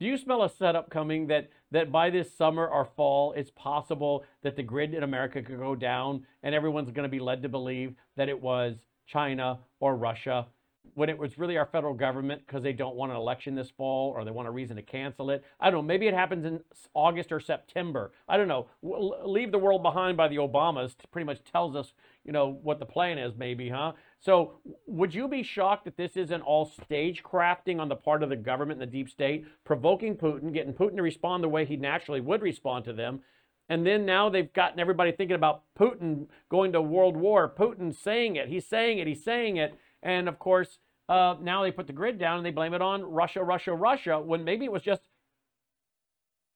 [0.00, 4.24] Do you smell a setup coming that that by this summer or fall, it's possible
[4.42, 7.48] that the grid in America could go down and everyone's going to be led to
[7.48, 8.76] believe that it was
[9.06, 10.46] China or Russia
[10.94, 14.10] when it was really our federal government because they don't want an election this fall
[14.10, 15.42] or they want a reason to cancel it.
[15.58, 15.82] I don't know.
[15.82, 16.60] Maybe it happens in
[16.92, 18.12] August or September.
[18.28, 18.68] I don't know.
[18.82, 21.94] Leave the world behind by the Obamas pretty much tells us,
[22.24, 23.92] you know, what the plan is, maybe, huh?
[24.20, 28.28] So would you be shocked that this isn't all stage crafting on the part of
[28.28, 31.76] the government and the deep state, provoking Putin, getting Putin to respond the way he
[31.76, 33.20] naturally would respond to them?
[33.68, 37.52] And then now they've gotten everybody thinking about Putin going to world war.
[37.58, 38.48] Putin saying it.
[38.48, 39.06] He's saying it.
[39.06, 39.74] He's saying it.
[40.02, 43.02] And of course, uh, now they put the grid down and they blame it on
[43.02, 45.00] Russia, Russia, Russia, when maybe it was just,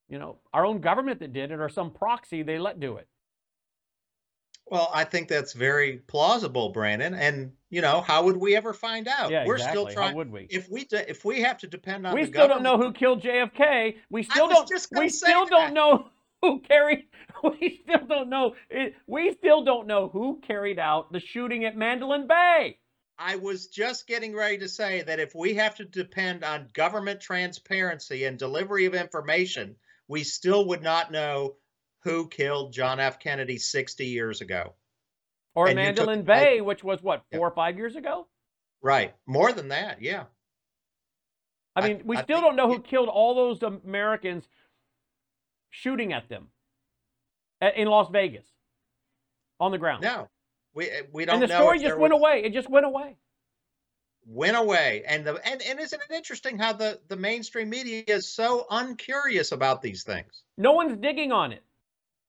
[0.09, 3.09] you know, our own government that did it or some proxy they let do it.
[4.70, 7.14] Well, I think that's very plausible, Brannon.
[7.14, 9.30] And you know, how would we ever find out?
[9.30, 9.80] Yeah, We're exactly.
[9.80, 10.11] still trying.
[10.11, 10.46] How would we?
[10.50, 13.22] If we de- if we have to depend on we still don't know who killed
[13.22, 13.96] JFK.
[14.11, 14.68] We still don't.
[14.68, 15.50] just We still that.
[15.50, 16.11] don't know
[16.43, 17.05] who carried.
[17.41, 18.57] We still don't know.
[18.68, 22.78] It, we still don't know who carried out the shooting at Mandalay Bay.
[23.16, 27.20] I was just getting ready to say that if we have to depend on government
[27.20, 29.76] transparency and delivery of information,
[30.09, 31.55] we still would not know
[32.03, 33.20] who killed John F.
[33.20, 34.74] Kennedy 60 years ago.
[35.55, 38.26] Or And you took- Mandalay Bay, which was what four or five years ago.
[38.82, 39.14] Right.
[39.26, 40.24] More than that, yeah.
[41.76, 44.49] I mean, we I still don't know who killed all those Americans
[45.71, 46.49] shooting at them
[47.77, 48.47] in Las Vegas
[49.61, 50.03] on the ground.
[50.03, 50.29] No.
[50.75, 52.43] We we don't and the know story just went was- away.
[52.45, 53.16] It just went away.
[54.27, 58.29] went away and the and, and isn't it interesting how the the mainstream media is
[58.29, 61.62] so uncurious about these things No one's digging on it.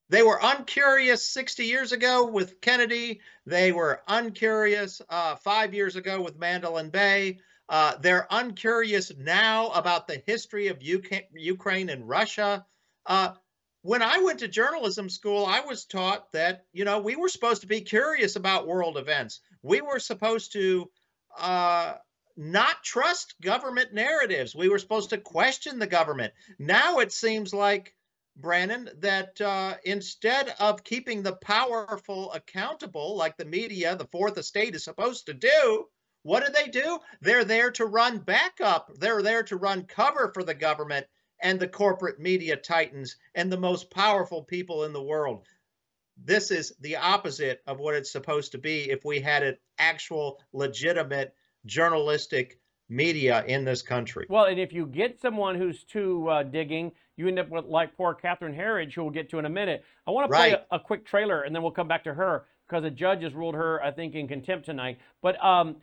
[0.08, 6.22] they were uncurious 60 years ago with kennedy they were uncurious uh, five years ago
[6.22, 7.38] with Mandalay Bay
[7.68, 12.64] uh, they're uncurious now about the history of UK, ukraine and russia
[13.10, 13.34] uh,
[13.82, 17.60] when i went to journalism school i was taught that you know we were supposed
[17.60, 20.88] to be curious about world events we were supposed to
[21.38, 21.94] uh,
[22.36, 24.54] not trust government narratives.
[24.54, 26.32] We were supposed to question the government.
[26.58, 27.94] Now it seems like,
[28.36, 34.74] Brannon, that uh, instead of keeping the powerful accountable, like the media, the fourth estate
[34.74, 35.86] is supposed to do,
[36.22, 36.98] what do they do?
[37.20, 38.90] They're there to run backup.
[38.96, 41.06] They're there to run cover for the government
[41.42, 45.46] and the corporate media titans and the most powerful people in the world
[46.24, 50.40] this is the opposite of what it's supposed to be if we had an actual
[50.52, 51.34] legitimate
[51.66, 54.26] journalistic media in this country.
[54.28, 57.96] Well, and if you get someone who's too uh, digging, you end up with like
[57.96, 59.84] poor Catherine Herridge, who we'll get to in a minute.
[60.06, 60.62] I want to play Right.
[60.70, 63.32] a, a quick trailer, and then we'll come back to her because a judge has
[63.34, 64.98] ruled her, I think, in contempt tonight.
[65.22, 65.76] But um,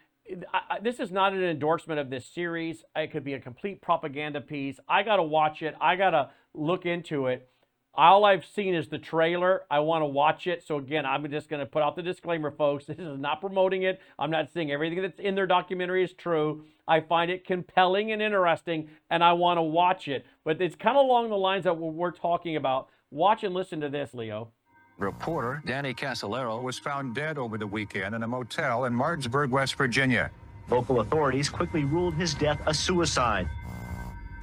[0.54, 2.84] I, this is not an endorsement of this series.
[2.96, 4.80] It could be a complete propaganda piece.
[4.88, 5.76] I got to watch it.
[5.80, 7.50] I got to look into it.
[7.94, 9.64] All I've seen is the trailer.
[9.72, 10.64] I want to watch it.
[10.64, 12.86] So again, I'm just going to put out the disclaimer, folks.
[12.88, 14.00] This is not promoting it.
[14.20, 16.64] I'm not saying everything that's in their documentary is true.
[16.88, 20.26] I find it compelling and interesting, and I want to watch it.
[20.46, 22.90] But it's kind of along the lines of what we're talking about.
[23.10, 24.52] Watch and listen to this, Leo.
[24.98, 29.76] Reporter Danny Casolaro was found dead over the weekend in a motel in Martinsburg, West
[29.76, 30.32] Virginia.
[30.72, 33.48] Local authorities quickly ruled his death a suicide.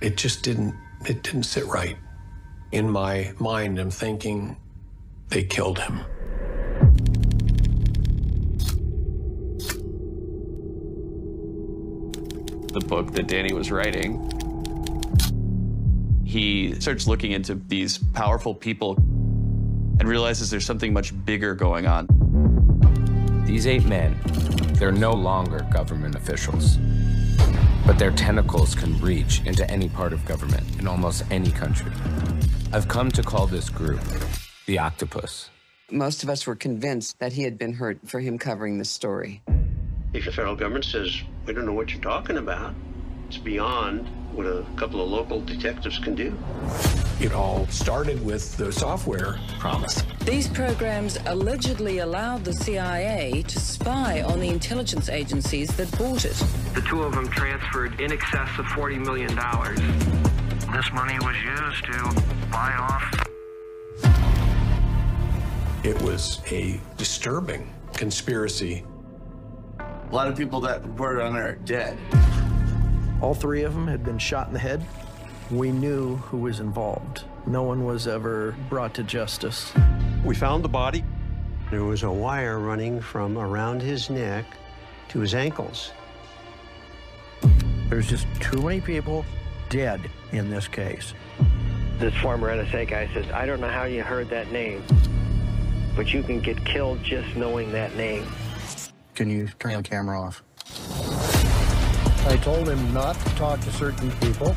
[0.01, 0.77] It just didn't
[1.07, 1.97] it didn't sit right.
[2.71, 4.57] In my mind I'm thinking
[5.29, 6.05] they killed him.
[12.69, 14.31] The book that Danny was writing,
[16.25, 18.97] he starts looking into these powerful people
[19.99, 22.07] and realizes there's something much bigger going on.
[23.47, 24.19] These eight men,
[24.75, 26.79] they're no longer government officials,
[27.87, 31.93] but their tentacles can reach into any part of government in almost any country.
[32.73, 34.01] I've come to call this group
[34.67, 35.51] the Octopus.
[35.91, 39.43] Most of us were convinced that he had been hurt for him covering this story.
[40.13, 42.75] If the federal government says, we don't know what you're talking about,
[43.29, 46.37] it's beyond what a couple of local detectives can do.
[47.21, 50.03] It all started with the software PROMIS.
[50.25, 56.35] These programs allegedly allowed the CIA to spy on the intelligence agencies that bought it.
[56.75, 59.35] The two of them transferred in excess of $40 million.
[60.73, 63.29] This money was used to buy off.
[65.85, 68.85] It was a disturbing conspiracy.
[69.79, 71.97] A lot of people that reported on it are dead.
[73.21, 74.85] All three of them had been shot in the head.
[75.51, 77.25] We knew who was involved.
[77.47, 79.73] No one was ever brought to justice.
[80.25, 81.05] We found the body.
[81.71, 84.45] There was a wire running from around his neck
[85.09, 85.93] to his ankles.
[87.89, 89.25] There's just too many people
[89.69, 90.01] dead
[90.33, 91.15] in this case.
[91.99, 94.83] This former NSA guy says, I don't know how you heard that name,
[95.95, 98.27] but you can get killed just knowing that name.
[99.15, 100.43] Can you turn the camera off?
[102.27, 104.57] I told him not to talk to certain people,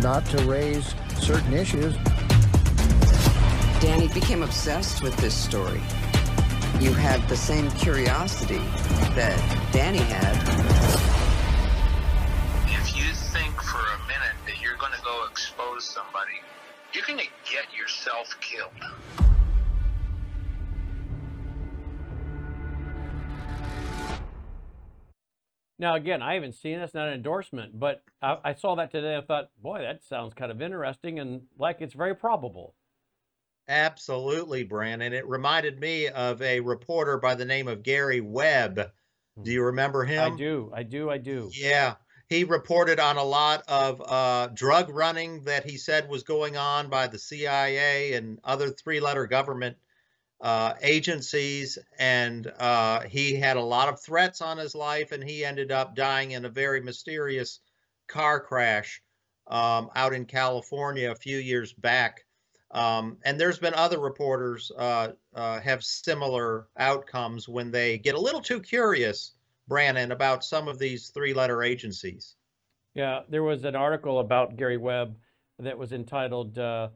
[0.00, 1.94] not to raise certain issues.
[3.80, 5.80] Danny became obsessed with this story.
[6.80, 8.62] You had the same curiosity
[9.14, 9.36] that
[9.72, 10.36] Danny had.
[12.66, 16.40] If you think for a minute that you're going to go expose somebody,
[16.94, 18.72] you're going to get yourself killed.
[25.78, 26.78] Now, again, I haven't seen.
[26.80, 29.16] It's not an endorsement, but I, I saw that today.
[29.16, 32.74] I thought, boy, that sounds kind of interesting and like it's very probable.
[33.68, 35.12] Absolutely, Brannon.
[35.12, 38.90] It reminded me of a reporter by the name of Gary Webb.
[39.42, 40.32] Do you remember him?
[40.32, 40.72] I do.
[40.74, 41.10] I do.
[41.10, 41.50] I do.
[41.52, 41.94] Yeah.
[42.28, 46.88] He reported on a lot of uh, drug running that he said was going on
[46.88, 49.76] by the CIA and other three letter government
[50.40, 51.78] uh, agencies.
[51.98, 55.94] And uh, he had a lot of threats on his life, and he ended up
[55.94, 57.60] dying in a very mysterious
[58.06, 59.02] car crash
[59.46, 62.24] um, out in California a few years back.
[62.70, 68.20] Um, and there's been other reporters uh, uh, have similar outcomes when they get a
[68.20, 69.32] little too curious,
[69.68, 72.36] Brannon, about some of these three-letter agencies.
[72.94, 75.16] Yeah, there was an article about Gary Webb
[75.58, 76.88] that was entitled uh,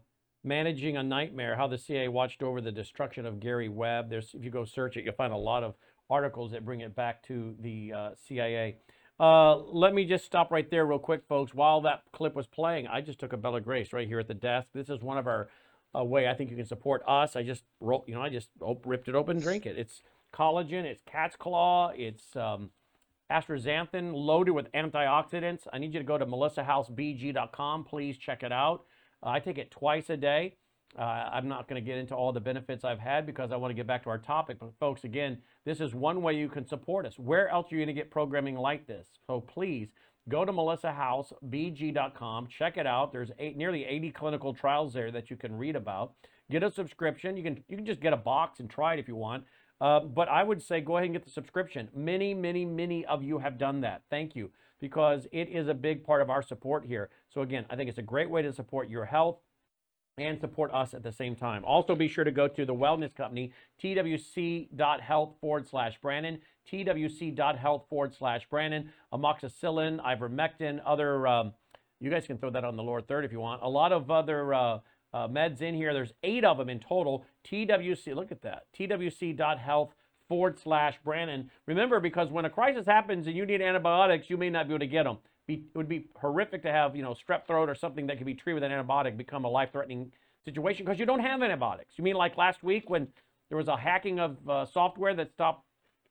[0.45, 4.45] "Managing a Nightmare: How the CIA Watched Over the Destruction of Gary Webb." There's, if
[4.45, 5.75] you go search it, you'll find a lot of
[6.11, 8.77] articles that bring it back to the uh, CIA.
[9.21, 11.55] Uh, let me just stop right there, real quick, folks.
[11.55, 14.35] While that clip was playing, I just took a Bella Grace right here at the
[14.35, 14.69] desk.
[14.75, 15.49] This is one of our
[15.95, 17.37] a way I think you can support us.
[17.37, 19.77] I just you know, I just op- ripped it open, drink it.
[19.77, 22.71] It's collagen, it's cat's claw, it's um,
[23.31, 25.67] astaxanthin loaded with antioxidants.
[25.73, 27.85] I need you to go to melissahowsebg.com.
[27.85, 28.85] Please check it out.
[29.23, 30.57] I take it twice a day.
[30.99, 33.71] Uh, I'm not going to get into all the benefits I've had because I want
[33.71, 34.59] to get back to our topic.
[34.61, 37.19] But folks, again, this is one way you can support us.
[37.19, 39.07] Where else are you going to get programming like this?
[39.27, 39.89] So please
[40.29, 45.37] go to melissahowsebg.com check it out there's eight, nearly 80 clinical trials there that you
[45.37, 46.13] can read about
[46.51, 49.09] get a subscription you can you can just get a box and try it if
[49.09, 49.45] you want
[49.81, 53.25] uh, but i would say go ahead and get the subscription many many many of
[53.25, 54.51] you have done that thank you
[54.81, 57.99] because it is a big part of our support here so again i think it's
[57.99, 59.39] a great way to support your health
[60.19, 61.65] and support us at the same time.
[61.65, 63.53] Also, be sure to go to the wellness company,
[63.83, 66.39] twc.health forward slash Brannon,
[66.71, 71.53] twc.health forward slash Brannon, amoxicillin, ivermectin, other, um,
[72.01, 73.63] you guys can throw that on the lower third if you want.
[73.63, 74.79] A lot of other uh,
[75.15, 75.95] uh, meds in here.
[75.95, 77.25] There's eight of them in total.
[77.49, 79.95] TWC, look at that, twc.health
[80.29, 81.51] forward slash Brannon.
[81.67, 84.81] Remember, because when a crisis happens and you need antibiotics, you may not be able
[84.81, 85.19] to get them.
[85.47, 88.27] Be, it would be horrific to have, you know, strep throat or something that could
[88.27, 90.13] be treated with an antibiotic become a life-threatening
[90.45, 91.95] situation because you don't have antibiotics.
[91.97, 93.09] You mean like last week when
[93.49, 95.65] there was a hacking of uh, software that stopped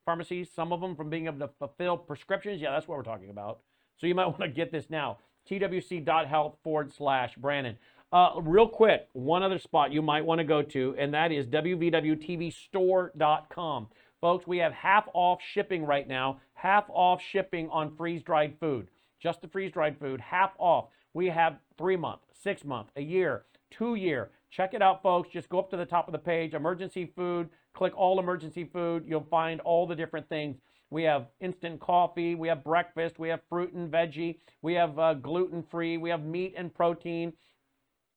[0.05, 2.61] pharmacies, some of them from being able to fulfill prescriptions?
[2.61, 3.59] Yeah, that's what we're talking about.
[3.97, 5.19] So you might want to get this now.
[5.49, 7.77] twc.health forward slash Brannon.
[8.13, 11.47] Uh, real quick, one other spot you might want to go to, and that is
[11.47, 13.87] www.tvstore.com.
[14.19, 18.89] Folks, we have half off shipping right now, half off shipping on freeze dried food.
[19.21, 20.89] Just the freeze dried food, half off.
[21.13, 24.31] We have three month, six month, a year, two year.
[24.49, 25.29] Check it out, folks.
[25.29, 29.03] Just go up to the top of the page, emergency food, click all emergency food.
[29.07, 30.57] You'll find all the different things.
[30.89, 35.13] We have instant coffee, we have breakfast, we have fruit and veggie, we have uh,
[35.13, 37.31] gluten free, we have meat and protein.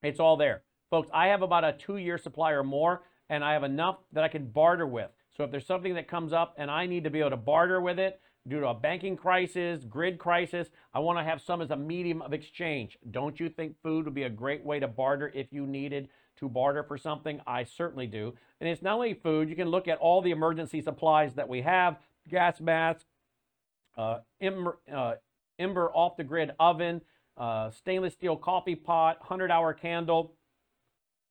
[0.02, 0.62] It's all there.
[0.90, 4.24] Folks, I have about a two year supply or more, and I have enough that
[4.24, 5.10] I can barter with.
[5.36, 7.80] So if there's something that comes up and I need to be able to barter
[7.80, 11.70] with it due to a banking crisis, grid crisis, I want to have some as
[11.70, 12.98] a medium of exchange.
[13.10, 16.48] Don't you think food would be a great way to barter if you needed to
[16.48, 17.40] barter for something?
[17.46, 18.34] I certainly do.
[18.60, 21.62] And it's not only food, you can look at all the emergency supplies that we
[21.62, 21.96] have
[22.28, 23.06] gas mask,
[23.96, 25.14] uh, ember, uh,
[25.58, 27.00] ember off the grid oven,
[27.36, 30.34] uh, stainless steel coffee pot, 100 hour candle,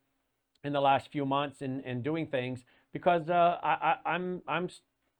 [0.64, 2.64] in the last few months and, and doing things
[2.94, 4.70] because uh, I, I, I'm, I'm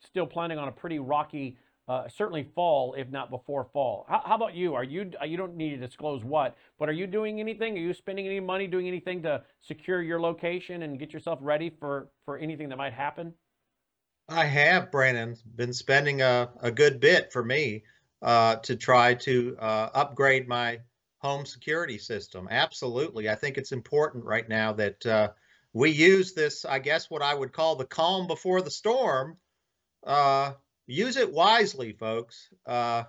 [0.04, 1.58] still planning on a pretty rocky
[1.88, 4.06] uh, certainly fall, if not before fall.
[4.10, 4.74] How, how, about you?
[4.74, 7.78] Are you uh, you don't need to disclose what, but are you doing anything?
[7.78, 11.70] Are you spending any money doing anything to secure your location and get yourself ready
[11.70, 13.34] for for anything that might happen?
[14.28, 17.84] I have, Brannon, been spending a, a good bit for me
[18.24, 20.80] uh, to try to uh, upgrade my
[21.26, 22.48] home security system.
[22.50, 25.30] Absolutely, I think it's important right now that uh,
[25.74, 26.66] we use this.
[26.66, 29.38] I guess what I would call the calm before the storm
[30.06, 30.54] uh,
[30.88, 32.50] use it wisely, folks.
[32.66, 33.04] Uh,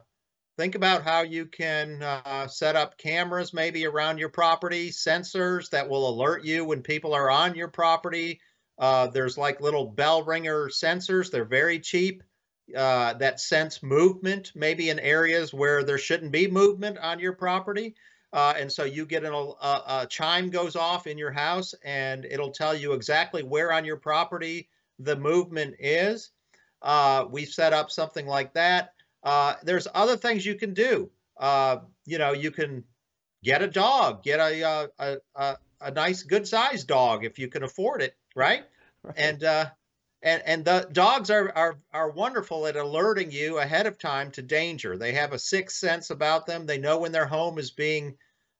[0.57, 5.89] think about how you can uh, set up cameras maybe around your property, sensors that
[5.89, 8.41] will alert you when people are on your property.
[8.79, 11.31] Uh, there's like little bell ringer sensors.
[11.31, 12.23] They're very cheap
[12.75, 17.95] uh, that sense movement, maybe in areas where there shouldn't be movement on your property.
[18.33, 22.25] Uh, and so you get an, a, a chime goes off in your house and
[22.25, 24.69] it'll tell you exactly where on your property
[24.99, 26.33] the movement is.
[26.83, 28.93] Uh, we set up something like that.
[29.23, 31.11] Uh, there's other things you can do.
[31.37, 32.85] Uh, you know, you can
[33.43, 37.63] get a dog, get a a, a, a nice, good sized dog if you can
[37.63, 38.65] afford it, right?
[39.03, 39.15] right.
[39.17, 39.67] And uh,
[40.27, 44.43] and and the dogs are, are are wonderful at alerting you ahead of time to
[44.43, 44.99] danger.
[44.99, 46.67] They have a sixth sense about them.
[46.67, 48.17] They know when their home is being,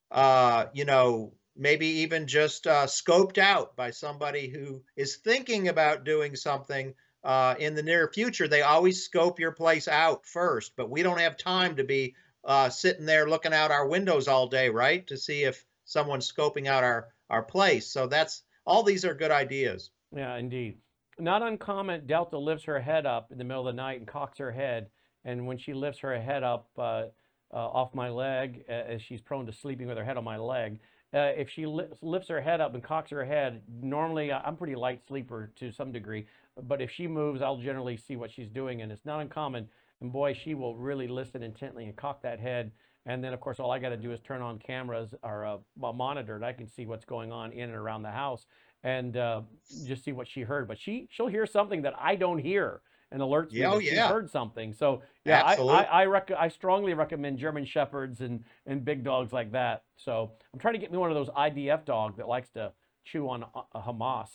[0.09, 6.05] uh, you know, maybe even just uh, scoped out by somebody who is thinking about
[6.05, 6.93] doing something
[7.25, 10.71] uh, in the near future, they always scope your place out first.
[10.77, 12.15] But we don't have time to be
[12.45, 16.67] uh, sitting there looking out our windows all day, right, to see if someone's scoping
[16.67, 17.87] out our our place.
[17.87, 18.83] So that's all.
[18.83, 19.91] These are good ideas.
[20.15, 20.77] Yeah, indeed.
[21.19, 22.05] Not uncommon.
[22.05, 24.89] Delta lifts her head up in the middle of the night and cocks her head,
[25.25, 29.21] and when she lifts her head up uh, uh, off my leg, uh, as she's
[29.21, 30.79] prone to sleeping with her head on my leg,
[31.13, 34.57] uh, if she lifts, lifts her head up and cocks her head, normally I- I'm
[34.57, 36.27] pretty light sleeper to some degree,
[36.63, 39.69] but if she moves, I'll generally see what she's doing, and it's not uncommon.
[40.01, 42.71] And boy, she will really listen intently and cock that head.
[43.07, 45.57] And then, of course, all I got to do is turn on cameras or a,
[45.81, 48.45] a monitor, and I can see what's going on in and around the house,
[48.83, 49.41] and uh,
[49.85, 50.67] just see what she heard.
[50.67, 52.81] But she she'll hear something that I don't hear,
[53.11, 54.73] and alerts me Yeah, oh, that she heard something.
[54.73, 55.75] So yeah, I Absolutely.
[55.77, 59.83] I, I, rec- I strongly recommend German shepherds and and big dogs like that.
[59.95, 62.71] So I'm trying to get me one of those IDF dog that likes to
[63.03, 64.29] chew on uh, Hamas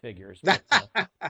[0.00, 0.40] figures.
[0.42, 1.04] But, uh,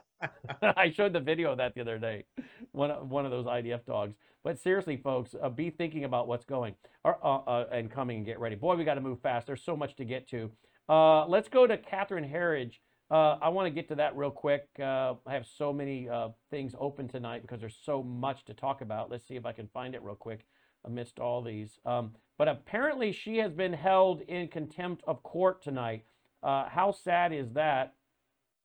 [0.76, 2.24] I showed the video of that the other day.
[2.72, 4.14] One of- one of those IDF dogs.
[4.42, 8.26] But seriously, folks, uh, be thinking about what's going or, uh, uh, and coming and
[8.26, 8.56] get ready.
[8.56, 9.46] Boy, we got to move fast.
[9.46, 10.50] There's so much to get to.
[10.88, 12.80] Uh, let's go to Catherine Herridge.
[13.10, 14.68] Uh, I want to get to that real quick.
[14.78, 18.80] Uh, I have so many uh, things open tonight because there's so much to talk
[18.80, 19.10] about.
[19.10, 20.46] Let's see if I can find it real quick
[20.84, 21.78] amidst all these.
[21.86, 26.04] Um, but apparently, she has been held in contempt of court tonight.
[26.42, 27.94] Uh, how sad is that?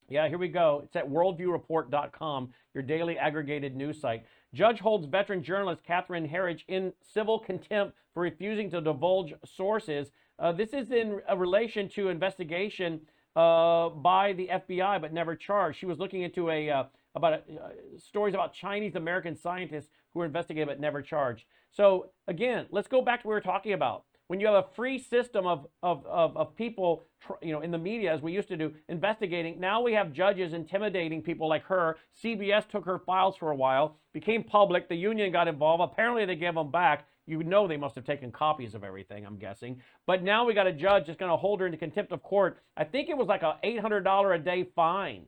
[0.09, 0.81] Yeah, here we go.
[0.83, 4.25] It's at worldviewreport.com, your daily aggregated news site.
[4.53, 10.09] Judge holds veteran journalist Catherine Herridge in civil contempt for refusing to divulge sources.
[10.39, 13.01] Uh, this is in relation to investigation
[13.35, 15.77] uh, by the FBI, but never charged.
[15.77, 16.83] She was looking into a uh,
[17.15, 21.43] about a, uh, stories about Chinese American scientists who were investigated but never charged.
[21.71, 24.05] So again, let's go back to what we were talking about.
[24.27, 27.03] When you have a free system of of of, of people,
[27.41, 29.59] you know, in the media as we used to do, investigating.
[29.59, 31.97] Now we have judges intimidating people like her.
[32.23, 34.87] CBS took her files for a while, became public.
[34.87, 35.83] The union got involved.
[35.83, 37.07] Apparently, they gave them back.
[37.29, 39.79] You know they must have taken copies of everything, I'm guessing.
[40.07, 42.57] But now we got a judge that's going to hold her into contempt of court.
[42.75, 45.27] I think it was like a $800 a day fine.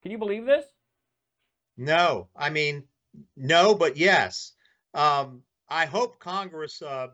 [0.00, 0.64] Can you believe this?
[1.76, 2.84] No, I mean,
[3.36, 4.52] no, but yes.
[4.94, 7.08] Um, I hope Congress, uh,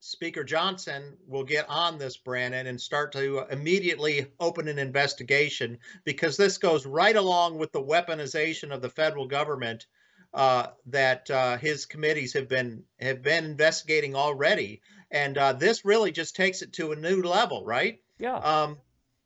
[0.00, 6.36] Speaker Johnson, will get on this, Brannon, and start to immediately open an investigation because
[6.36, 9.86] this goes right along with the weaponization of the federal government
[10.34, 16.10] uh, that uh, his committees have been have been investigating already, and uh, this really
[16.10, 18.00] just takes it to a new level, right?
[18.18, 18.36] Yeah.
[18.36, 18.78] Um,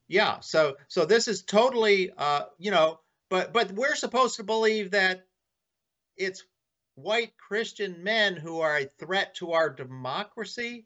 [0.06, 0.40] yeah.
[0.40, 5.26] So so this is totally, uh, you know, but but we're supposed to believe that
[6.16, 6.44] it's
[6.94, 10.84] white Christian men who are a threat to our democracy.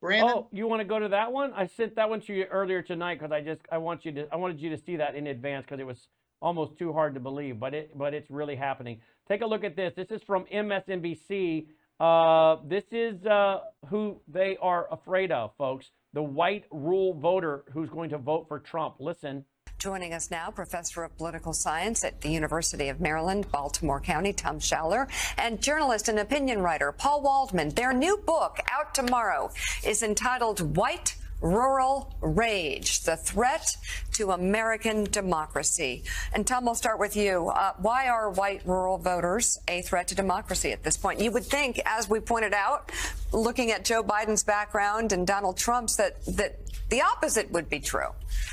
[0.00, 1.52] Brannon, Oh, you want to go to that one?
[1.54, 4.28] I sent that one to you earlier tonight because I just I want you to
[4.32, 6.08] I wanted you to see that in advance because it was
[6.40, 9.00] almost too hard to believe, but it but it's really happening.
[9.28, 9.92] Take a look at this.
[9.96, 11.66] This is from MSNBC.
[12.00, 13.58] Uh, this is uh,
[13.88, 15.86] who they are afraid of, folks.
[16.14, 18.96] The white rule voter who's going to vote for Trump.
[18.98, 19.44] Listen.
[19.78, 24.58] Joining us now, Professor of Political Science at the University of Maryland, Baltimore County, Tom
[24.58, 25.08] Schaller,
[25.38, 27.70] and journalist and opinion writer Paul Waldman.
[27.70, 29.50] Their new book, out tomorrow,
[29.82, 33.76] is entitled White Rural Rage The Threat
[34.12, 36.04] to American Democracy.
[36.32, 37.48] And Tom, we'll start with you.
[37.48, 41.20] Uh, why are white rural voters a threat to democracy at this point?
[41.20, 42.92] You would think, as we pointed out,
[43.32, 46.58] looking at Joe Biden's background and Donald Trump's, that, that
[46.90, 48.08] the opposite would be true.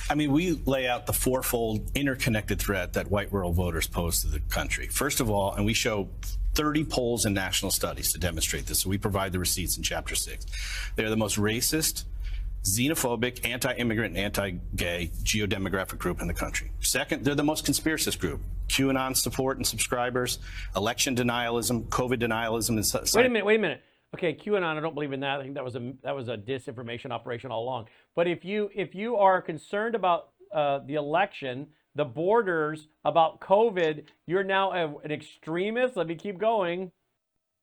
[0.10, 4.28] I mean, we lay out the fourfold interconnected threat that white rural voters pose to
[4.28, 4.88] the country.
[4.88, 6.08] First of all, and we show
[6.54, 8.80] 30 polls and national studies to demonstrate this.
[8.80, 10.46] So we provide the receipts in chapter six.
[10.96, 12.06] They're the most racist,
[12.64, 16.72] xenophobic, anti-immigrant, anti-gay geodemographic group in the country.
[16.80, 18.42] Second, they're the most conspiracist group.
[18.68, 20.40] QAnon support and subscribers,
[20.76, 23.46] election denialism, COVID denialism, and so- Wait a minute.
[23.46, 23.82] Wait a minute.
[24.16, 24.78] Okay, QAnon.
[24.78, 25.40] I don't believe in that.
[25.40, 27.88] I think that was a that was a disinformation operation all along.
[28.16, 34.04] But if you if you are concerned about uh, the election, the borders, about COVID,
[34.26, 35.98] you're now a, an extremist.
[35.98, 36.92] Let me keep going.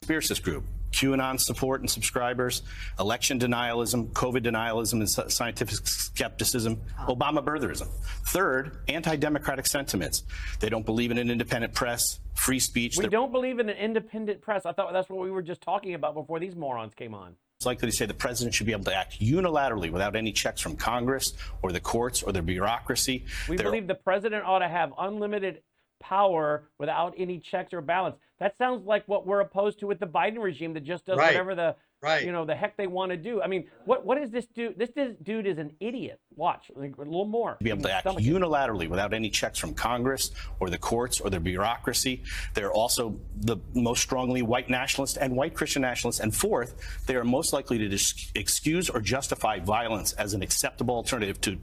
[0.04, 0.64] conspiracist group.
[0.98, 2.62] QAnon support and subscribers,
[3.00, 7.14] election denialism, COVID denialism, and scientific skepticism, oh.
[7.16, 7.88] Obama birtherism.
[8.26, 10.22] Third, anti democratic sentiments.
[10.60, 12.96] They don't believe in an independent press, free speech.
[12.96, 14.64] We They're don't believe in an independent press.
[14.64, 17.34] I thought that's what we were just talking about before these morons came on.
[17.58, 20.60] It's likely to say the president should be able to act unilaterally without any checks
[20.60, 23.24] from Congress or the courts or the bureaucracy.
[23.48, 25.62] We They're- believe the president ought to have unlimited
[26.08, 28.16] power without any checks or balance.
[28.38, 31.28] That sounds like what we're opposed to with the Biden regime that just does Right.
[31.32, 32.22] whatever the Right.
[32.26, 33.40] you know the heck they want to do.
[33.40, 34.78] I mean, what what is this dude?
[34.78, 36.20] This dude dude is an idiot.
[36.36, 37.56] Watch like, a little more.
[37.62, 38.26] be able to act Stomach it.
[38.26, 42.22] unilaterally without any checks from Congress or the courts or the bureaucracy.
[42.52, 46.20] They're also the most strongly white nationalist and white Christian nationalists.
[46.20, 46.74] And fourth,
[47.06, 51.58] they are most likely to dis- excuse or justify violence as an acceptable alternative to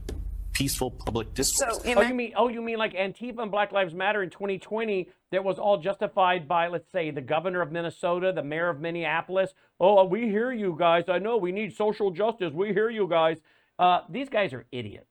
[0.61, 1.77] peaceful public discourse.
[1.77, 4.21] So, you oh, might- you mean oh, you mean like Antifa and Black Lives Matter
[4.21, 8.69] in 2020 that was all justified by, let's say, the governor of Minnesota, the mayor
[8.69, 9.53] of Minneapolis.
[9.79, 11.05] Oh, we hear you guys.
[11.07, 12.53] I know we need social justice.
[12.53, 13.37] We hear you guys.
[13.79, 15.07] Uh, these guys are idiots.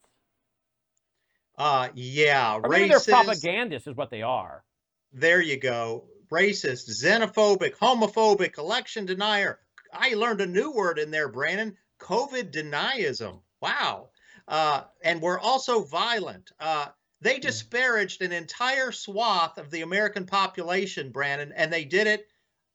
[1.59, 4.65] Uh, yeah, Or maybe they're propagandists, is what they are.
[5.13, 6.05] There you go.
[6.31, 9.59] Racist, xenophobic, homophobic, election denier.
[9.93, 11.77] I learned a new word in there, Brannon.
[11.99, 13.41] COVID deniism.
[13.61, 14.10] Wow.
[14.51, 16.51] Uh, and we're also violent.
[16.59, 16.89] Uh,
[17.21, 22.27] they disparaged an entire swath of the American population, Brannon, and they did it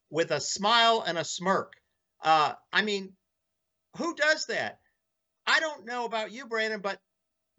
[0.09, 1.73] with a smile and a smirk.
[2.23, 3.11] Uh, I mean,
[3.97, 4.79] who does that?
[5.45, 6.99] I don't know about you, Brannon, but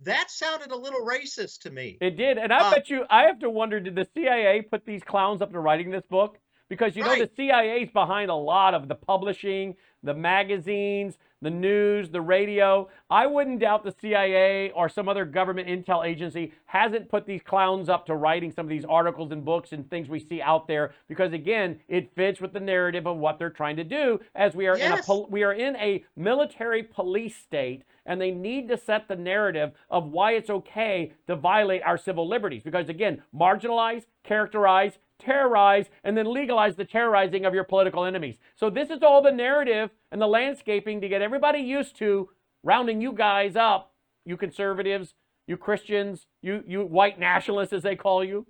[0.01, 1.99] that sounded a little racist to me.
[2.01, 3.05] It did, and I Uh, bet you.
[3.11, 6.39] I have to wonder: Did the CIA put these clowns up to writing this book?
[6.69, 12.11] Because you know the CIA's behind a lot of the publishing, the magazines, the news,
[12.11, 12.89] the radio.
[13.11, 17.89] I wouldn't doubt the CIA or some other government intel agency hasn't put these clowns
[17.89, 20.95] up to writing some of these articles and books and things we see out there.
[21.09, 24.21] Because again, it fits with the narrative of what they're trying to do.
[24.35, 28.31] As we are in a pol- we are in a military police state and they
[28.31, 32.89] need to set the narrative of why it's okay to violate our civil liberties because
[32.89, 38.91] again marginalize characterize terrorize and then legalize the terrorizing of your political enemies so this
[38.91, 42.29] is all the narrative and the landscaping to get everybody used to
[42.63, 43.95] rounding you guys up
[44.25, 45.15] you conservatives
[45.47, 48.47] you christians you you white nationalists as they call you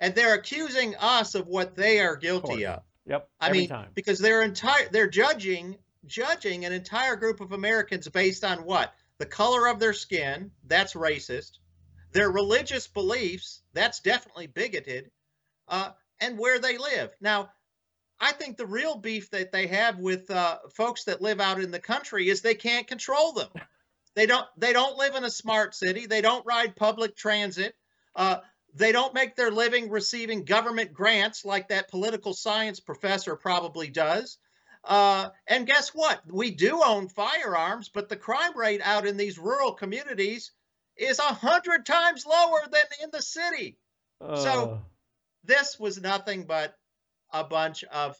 [0.00, 2.82] and they're accusing us of what they are guilty of.
[3.06, 8.08] yep I mean, time because they're entire they're judging judging an entire group of Americans
[8.08, 8.94] based on what?
[9.18, 11.58] The color of their skin, that's racist.
[12.12, 15.10] Their religious beliefs, that's definitely bigoted.
[15.68, 15.90] Uh,
[16.20, 17.14] and where they live.
[17.20, 17.50] Now,
[18.18, 21.70] I think the real beef that they have with uh, folks that live out in
[21.70, 23.50] the country is they can't control them.
[24.14, 24.46] They don't.
[24.56, 26.06] They don't live in a smart city.
[26.06, 27.74] They don't ride public transit.
[28.14, 28.38] Uh,
[28.72, 34.38] they don't make their living receiving government grants like that political science professor probably does.
[34.84, 36.20] Uh, and guess what?
[36.32, 40.52] We do own firearms, but the crime rate out in these rural communities
[40.96, 43.78] is a hundred times lower than in the city.
[44.36, 44.80] So
[45.46, 46.76] this was nothing but
[47.32, 48.16] a bunch of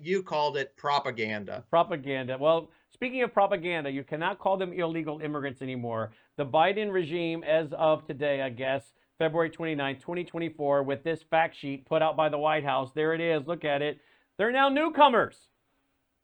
[0.00, 1.64] you called it propaganda.
[1.70, 2.36] Propaganda.
[2.38, 6.12] Well, speaking of propaganda, you cannot call them illegal immigrants anymore.
[6.36, 11.86] The Biden regime, as of today, I guess, February 29, 2024, with this fact sheet
[11.86, 13.46] put out by the White House, there it is.
[13.46, 14.00] Look at it.
[14.38, 15.36] They're now newcomers.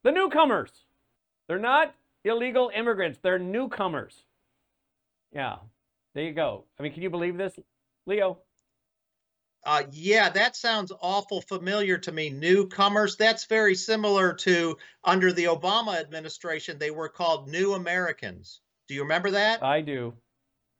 [0.04, 0.70] The newcomers.
[1.48, 1.94] They're not
[2.24, 4.24] illegal immigrants, they're newcomers.
[5.32, 5.56] Yeah,
[6.14, 6.64] there you go.
[6.78, 7.58] I mean, can you believe this,
[8.06, 8.38] Leo?
[9.64, 12.30] Uh, yeah, that sounds awful familiar to me.
[12.30, 13.16] Newcomers.
[13.16, 18.60] That's very similar to under the Obama administration, they were called New Americans.
[18.88, 19.62] Do you remember that?
[19.62, 20.14] I do.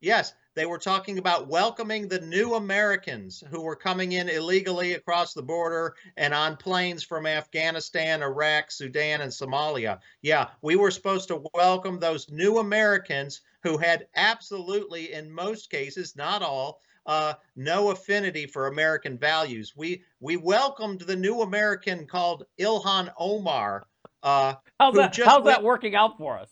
[0.00, 5.34] Yes, they were talking about welcoming the new Americans who were coming in illegally across
[5.34, 9.98] the border and on planes from Afghanistan, Iraq, Sudan, and Somalia.
[10.22, 16.16] Yeah, we were supposed to welcome those new Americans who had absolutely, in most cases,
[16.16, 19.72] not all, uh, no affinity for American values.
[19.76, 23.86] We we welcomed the new American called Ilhan Omar.
[24.22, 26.50] Uh, How's that, how's that working out for us?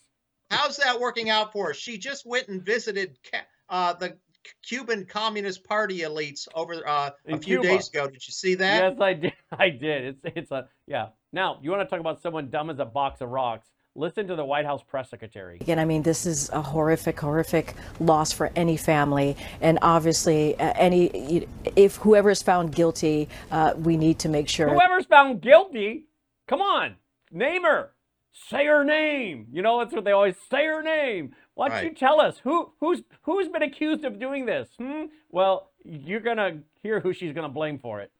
[0.49, 1.77] How's that working out for us?
[1.77, 4.17] She just went and visited Ca- uh, the
[4.63, 7.75] Cuban Communist Party elites over uh, a In few Cuba.
[7.75, 8.07] days ago.
[8.07, 8.93] Did you see that?
[8.93, 9.33] Yes, I did.
[9.59, 10.05] I did.
[10.05, 11.07] It's it's a yeah.
[11.33, 13.67] Now you want to talk about someone dumb as a box of rocks?
[13.99, 15.57] Listen to the White House press secretary.
[15.59, 20.71] Again, I mean, this is a horrific, horrific loss for any family, and obviously, uh,
[20.75, 24.69] any if whoever is found guilty, uh, we need to make sure.
[24.69, 26.05] Whoever's found guilty,
[26.47, 26.97] come on,
[27.31, 27.93] name her.
[28.31, 29.47] Say her name.
[29.51, 31.33] You know that's what they always say her name.
[31.55, 34.69] Why don't you tell us who who's who's been accused of doing this?
[34.77, 35.05] Hmm?
[35.31, 38.11] Well, you're gonna hear who she's gonna blame for it.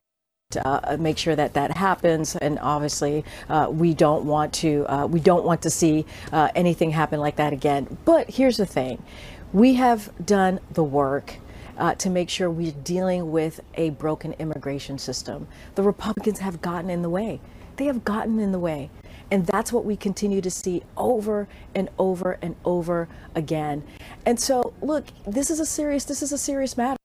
[0.56, 2.36] Uh, make sure that that happens.
[2.38, 6.92] And obviously, uh, we don't want to uh, we don't want to see uh, anything
[6.92, 7.98] happen like that again.
[8.06, 9.04] But here's the thing:
[9.52, 11.36] we have done the work.
[11.78, 15.48] Uh, to make sure we're dealing with a broken immigration system.
[15.76, 17.40] The Republicans have gotten in the way.
[17.76, 18.90] They have gotten in the way.
[19.30, 23.84] And that's what we continue to see over and over and over again.
[24.26, 26.98] And so, look, this is a serious this is a serious matter.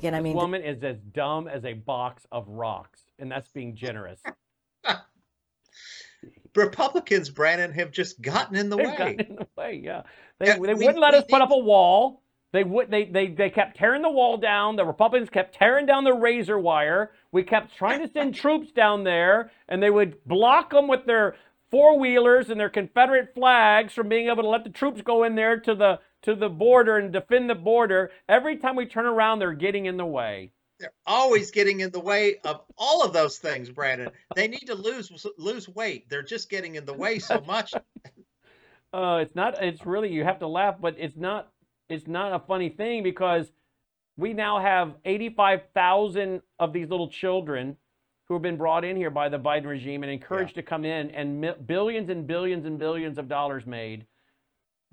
[0.00, 3.48] Again, I This mean, woman is as dumb as a box of rocks, and that's
[3.48, 4.18] being generous.
[6.54, 8.96] Republicans, Brannon, have just gotten in the They've way.
[8.96, 10.02] gotten in the way, yeah.
[10.38, 12.22] They, Yeah, they we- wouldn't let we us put up a wall.
[12.52, 14.74] They would they, they they kept tearing the wall down.
[14.76, 17.12] The Republicans kept tearing down the razor wire.
[17.30, 21.36] We kept trying to send troops down there, and they would block them with their
[21.70, 25.36] four wheelers and their Confederate flags from being able to let the troops go in
[25.36, 28.10] there to the to the border and defend the border.
[28.28, 30.52] Every time we turn around, they're getting in the way.
[30.78, 34.10] They're always getting in the way of all of those things, Brannon.
[34.34, 36.08] They need to lose lose weight.
[36.08, 37.74] They're just getting in the way so much.
[38.94, 39.62] uh, it's not.
[39.62, 41.52] It's really you have to laugh, but it's not.
[41.90, 43.52] It's not a funny thing because
[44.16, 47.76] we now have 85,000 of these little children
[48.26, 50.62] who have been brought in here by the Biden regime and encouraged yeah.
[50.62, 54.06] to come in, and mi- billions and billions and billions of dollars made,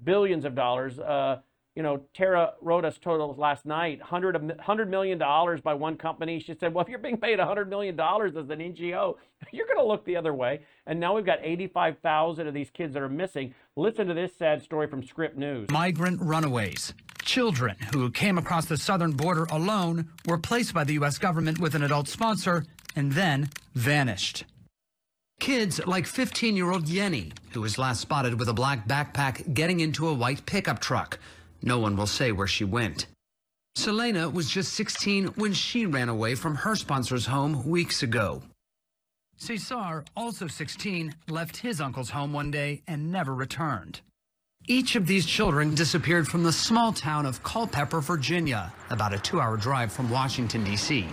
[0.03, 0.99] billions of dollars.
[0.99, 1.38] Uh,
[1.78, 5.19] you know, Tara wrote us totals last night, $100, $100 million
[5.64, 6.40] by one company.
[6.40, 9.14] She said, well, if you're being paid $100 million as an NGO,
[9.52, 10.61] you're going to look the other way.
[10.88, 13.53] And now we've got 85,000 of these kids that are missing.
[13.76, 15.69] Listen to this sad story from Scripps News.
[15.69, 16.95] Migrant runaways.
[17.22, 21.19] Children who came across the southern border alone were placed by the U.S.
[21.19, 22.65] government with an adult sponsor
[22.95, 24.45] and then vanished.
[25.39, 29.80] Kids like 15 year old Yenny, who was last spotted with a black backpack getting
[29.80, 31.19] into a white pickup truck.
[31.61, 33.07] No one will say where she went.
[33.76, 38.41] Selena was just 16 when she ran away from her sponsor's home weeks ago.
[39.38, 44.01] Cesar, also 16, left his uncle's home one day and never returned.
[44.68, 49.39] Each of these children disappeared from the small town of Culpeper, Virginia, about a two
[49.39, 51.07] hour drive from Washington, D.C.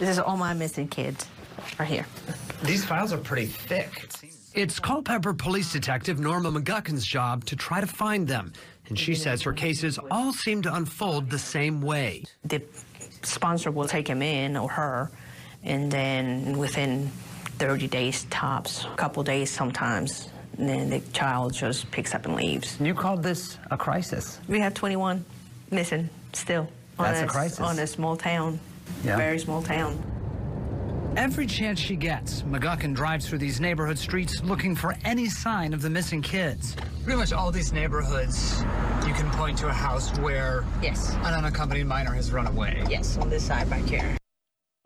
[0.00, 1.26] This is all my missing kids
[1.78, 2.06] right here.
[2.62, 4.08] These files are pretty thick.
[4.54, 8.54] It's Culpeper Police Detective Norma McGuckin's job to try to find them.
[8.88, 12.24] And she says her cases all seem to unfold the same way.
[12.46, 12.62] The
[13.22, 15.10] sponsor will take him in or her,
[15.64, 17.08] and then within
[17.58, 22.36] 30 days tops, a couple days sometimes, and then the child just picks up and
[22.36, 22.80] leaves.
[22.80, 24.40] You called this a crisis.
[24.48, 25.26] We have 21
[25.70, 26.68] missing still.
[26.98, 27.60] That's a, a crisis.
[27.60, 28.58] On a small town,
[29.04, 29.16] yeah.
[29.16, 30.02] very small town.
[31.16, 35.82] Every chance she gets, McGuckin drives through these neighborhood streets looking for any sign of
[35.82, 36.76] the missing kids.
[37.02, 38.60] Pretty much all these neighborhoods,
[39.06, 42.84] you can point to a house where yes, an unaccompanied minor has run away.
[42.88, 44.16] Yes, on this side back here.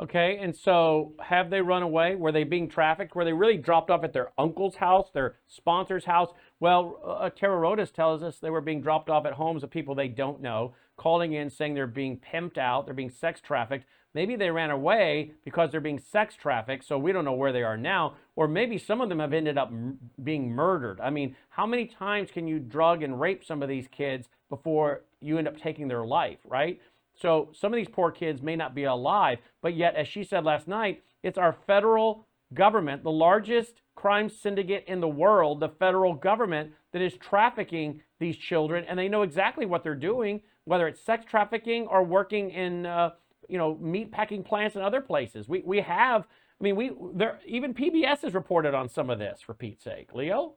[0.02, 2.16] Okay, and so have they run away?
[2.16, 3.14] Were they being trafficked?
[3.14, 6.30] Were they really dropped off at their uncle's house, their sponsor's house?
[6.58, 9.94] Well, uh, Tara Rodas tells us they were being dropped off at homes of people
[9.94, 13.86] they don't know, calling in saying they're being pimped out, they're being sex trafficked.
[14.14, 17.64] Maybe they ran away because they're being sex trafficked, so we don't know where they
[17.64, 18.14] are now.
[18.36, 21.00] Or maybe some of them have ended up m- being murdered.
[21.00, 25.02] I mean, how many times can you drug and rape some of these kids before
[25.20, 26.80] you end up taking their life, right?
[27.20, 30.44] So some of these poor kids may not be alive, but yet, as she said
[30.44, 36.14] last night, it's our federal government, the largest crime syndicate in the world, the federal
[36.14, 41.02] government, that is trafficking these children, and they know exactly what they're doing, whether it's
[41.02, 42.86] sex trafficking or working in.
[42.86, 43.10] Uh,
[43.48, 45.48] you know, meat packing plants and other places.
[45.48, 46.22] We, we have,
[46.60, 50.14] I mean, we there even PBS has reported on some of this for Pete's sake.
[50.14, 50.54] Leo?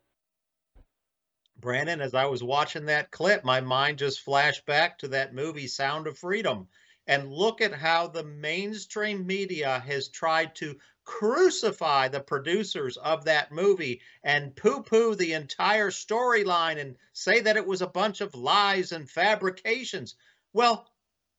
[1.59, 5.68] Brannon, as I was watching that clip, my mind just flashed back to that movie
[5.68, 6.68] Sound of Freedom.
[7.07, 10.76] And look at how the mainstream media has tried to
[11.08, 17.56] crucify the producers of that movie and poo poo the entire storyline and say that
[17.56, 20.16] it was a bunch of lies and fabrications.
[20.52, 20.86] Well,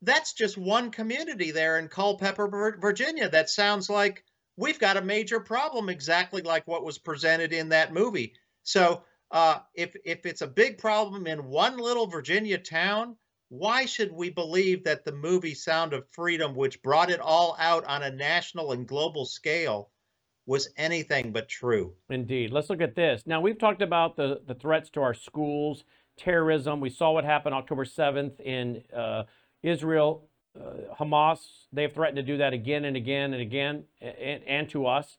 [0.01, 3.28] that's just one community there in Culpeper, Virginia.
[3.28, 4.24] That sounds like
[4.57, 8.35] we've got a major problem, exactly like what was presented in that movie.
[8.62, 13.16] So, uh, if if it's a big problem in one little Virginia town,
[13.48, 17.84] why should we believe that the movie Sound of Freedom, which brought it all out
[17.84, 19.90] on a national and global scale,
[20.46, 21.94] was anything but true?
[22.10, 22.50] Indeed.
[22.50, 23.22] Let's look at this.
[23.26, 25.84] Now, we've talked about the, the threats to our schools,
[26.16, 26.80] terrorism.
[26.80, 29.24] We saw what happened October 7th in uh,
[29.62, 31.38] Israel, uh, Hamas,
[31.72, 35.18] they've threatened to do that again and again and again, and, and to us.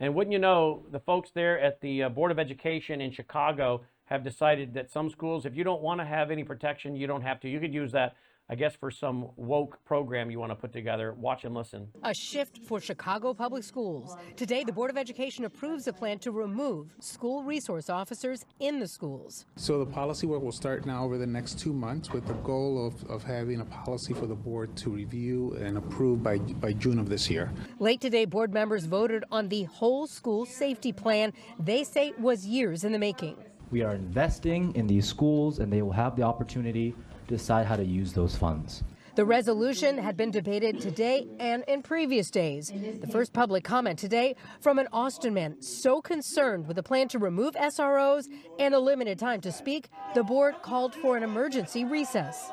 [0.00, 3.82] And wouldn't you know, the folks there at the uh, Board of Education in Chicago
[4.06, 7.22] have decided that some schools, if you don't want to have any protection, you don't
[7.22, 7.48] have to.
[7.48, 8.16] You could use that
[8.46, 11.14] I guess for some woke program you want to put together.
[11.14, 11.88] Watch and listen.
[12.02, 14.14] A shift for Chicago public schools.
[14.36, 18.86] Today, the Board of Education approves a plan to remove school resource officers in the
[18.86, 19.46] schools.
[19.56, 22.86] So the policy work will start now over the next two months with the goal
[22.86, 26.98] of, of having a policy for the board to review and approve by, by June
[26.98, 27.50] of this year.
[27.78, 32.84] Late today, board members voted on the whole school safety plan they say was years
[32.84, 33.38] in the making.
[33.74, 36.94] We are investing in these schools and they will have the opportunity
[37.26, 38.84] to decide how to use those funds.
[39.16, 42.72] The resolution had been debated today and in previous days.
[43.00, 47.18] The first public comment today from an Austin man so concerned with the plan to
[47.18, 48.28] remove SROs
[48.60, 52.50] and a limited time to speak, the board called for an emergency recess.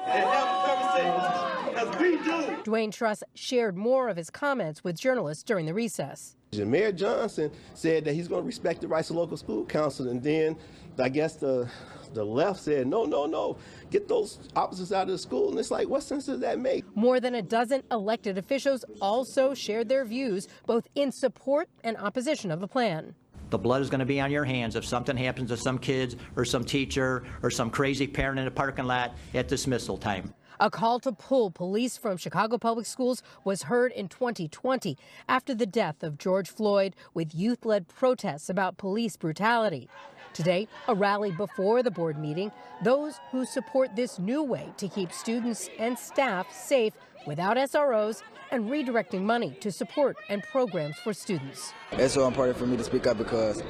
[2.63, 6.35] Dwayne Truss shared more of his comments with journalists during the recess.
[6.59, 10.09] And Mayor Johnson said that he's going to respect the rights of local school council,
[10.09, 10.57] and then
[10.99, 11.69] I guess the
[12.13, 13.55] the left said, no, no, no,
[13.89, 15.51] get those officers out of the school.
[15.51, 16.83] And it's like, what sense does that make?
[16.93, 22.51] More than a dozen elected officials also shared their views, both in support and opposition
[22.51, 23.15] of the plan.
[23.49, 26.17] The blood is going to be on your hands if something happens to some kids
[26.35, 30.33] or some teacher or some crazy parent in a parking lot at dismissal time.
[30.61, 34.95] A call to pull police from Chicago Public Schools was heard in 2020
[35.27, 39.89] after the death of George Floyd with youth led protests about police brutality.
[40.33, 42.51] Today, a rally before the board meeting.
[42.83, 46.93] Those who support this new way to keep students and staff safe
[47.25, 48.21] without SROs
[48.51, 51.73] and redirecting money to support and programs for students.
[51.93, 53.63] It's so important for me to speak up because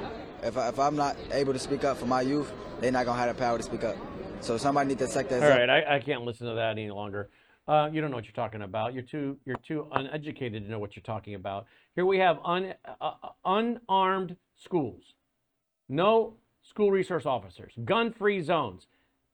[0.44, 2.52] if, I, I'm not able to speak up for my youth,
[2.82, 3.96] they're not going to have the power to speak up.
[4.42, 6.90] So somebody needs to set that All right, I, I can't listen to that any
[6.90, 7.30] longer.
[7.68, 8.94] Uh, you don't know what you're talking about.
[8.94, 11.68] You're too you're too uneducated to know what you're talking about.
[11.94, 13.12] Here we have un, uh,
[13.46, 15.14] unarmed schools,
[15.88, 18.88] no school resource officers, gun-free zones.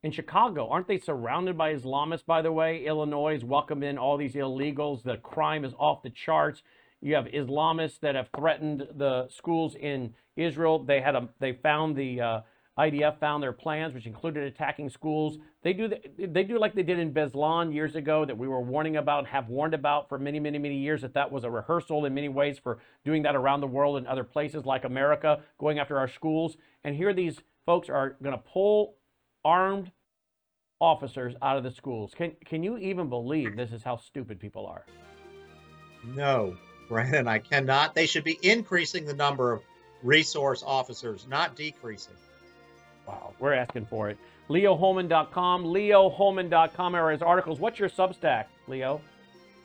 [0.04, 2.26] In Chicago, aren't they surrounded by Islamists?
[2.26, 5.04] By the way, Illinois welcomed in all these illegals.
[5.04, 6.64] The crime is off the charts.
[7.02, 10.84] You have Islamists that have threatened the schools in Israel.
[10.84, 12.42] They had a they found the uh,
[12.78, 15.40] IDF found their plans, which included attacking schools.
[15.64, 18.62] They do the, they do like they did in Beslan years ago, that we were
[18.62, 21.02] warning about, have warned about for many, many, many years.
[21.02, 24.06] That that was a rehearsal in many ways for doing that around the world and
[24.06, 26.58] other places like America, going after our schools.
[26.84, 28.96] And here these folks are going to pull
[29.44, 29.92] armed
[30.80, 32.14] officers out of the schools.
[32.16, 34.86] Can can you even believe this is how stupid people are?
[36.06, 36.56] No,
[36.88, 37.96] Brannon, I cannot.
[37.96, 39.64] They should be increasing the number of
[40.04, 42.14] resource officers, not decreasing.
[43.08, 44.18] Wow, we're asking for it.
[44.50, 47.60] LeoHohmann.com, LeoHohmann.com are his articles.
[47.60, 49.02] What's your Substack, Leo?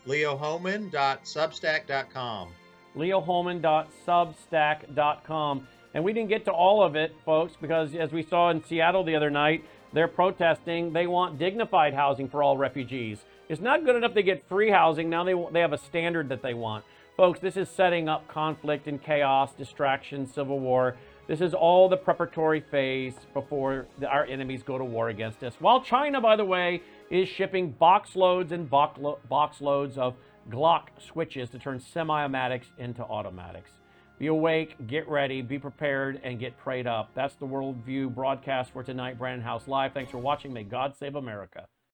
[0.06, 2.48] LeoHohmann.substack.com.
[2.96, 5.68] LeoHohmann.substack.com.
[5.94, 9.04] And we didn't get to all of it, folks, because as we saw in Seattle
[9.04, 10.92] the other night, they're protesting.
[10.92, 13.24] They want dignified housing for all refugees.
[13.48, 15.10] It's not good enough they get free housing.
[15.10, 16.84] Now they, they have a standard that they want.
[17.16, 20.96] Folks, this is setting up conflict and chaos, distraction, civil war.
[21.28, 25.54] This is all the preparatory phase before the, our enemies go to war against us.
[25.60, 30.14] While China, by the way, is shipping box loads and box, lo- box loads of
[30.50, 33.70] Glock switches to turn semi-automatics into automatics.
[34.18, 37.10] Be awake, get ready, be prepared, and get prayed up.
[37.14, 39.92] That's the Worldview broadcast for tonight, Brannon Howse Live.
[39.94, 40.52] Thanks for watching.
[40.52, 41.66] May God save America.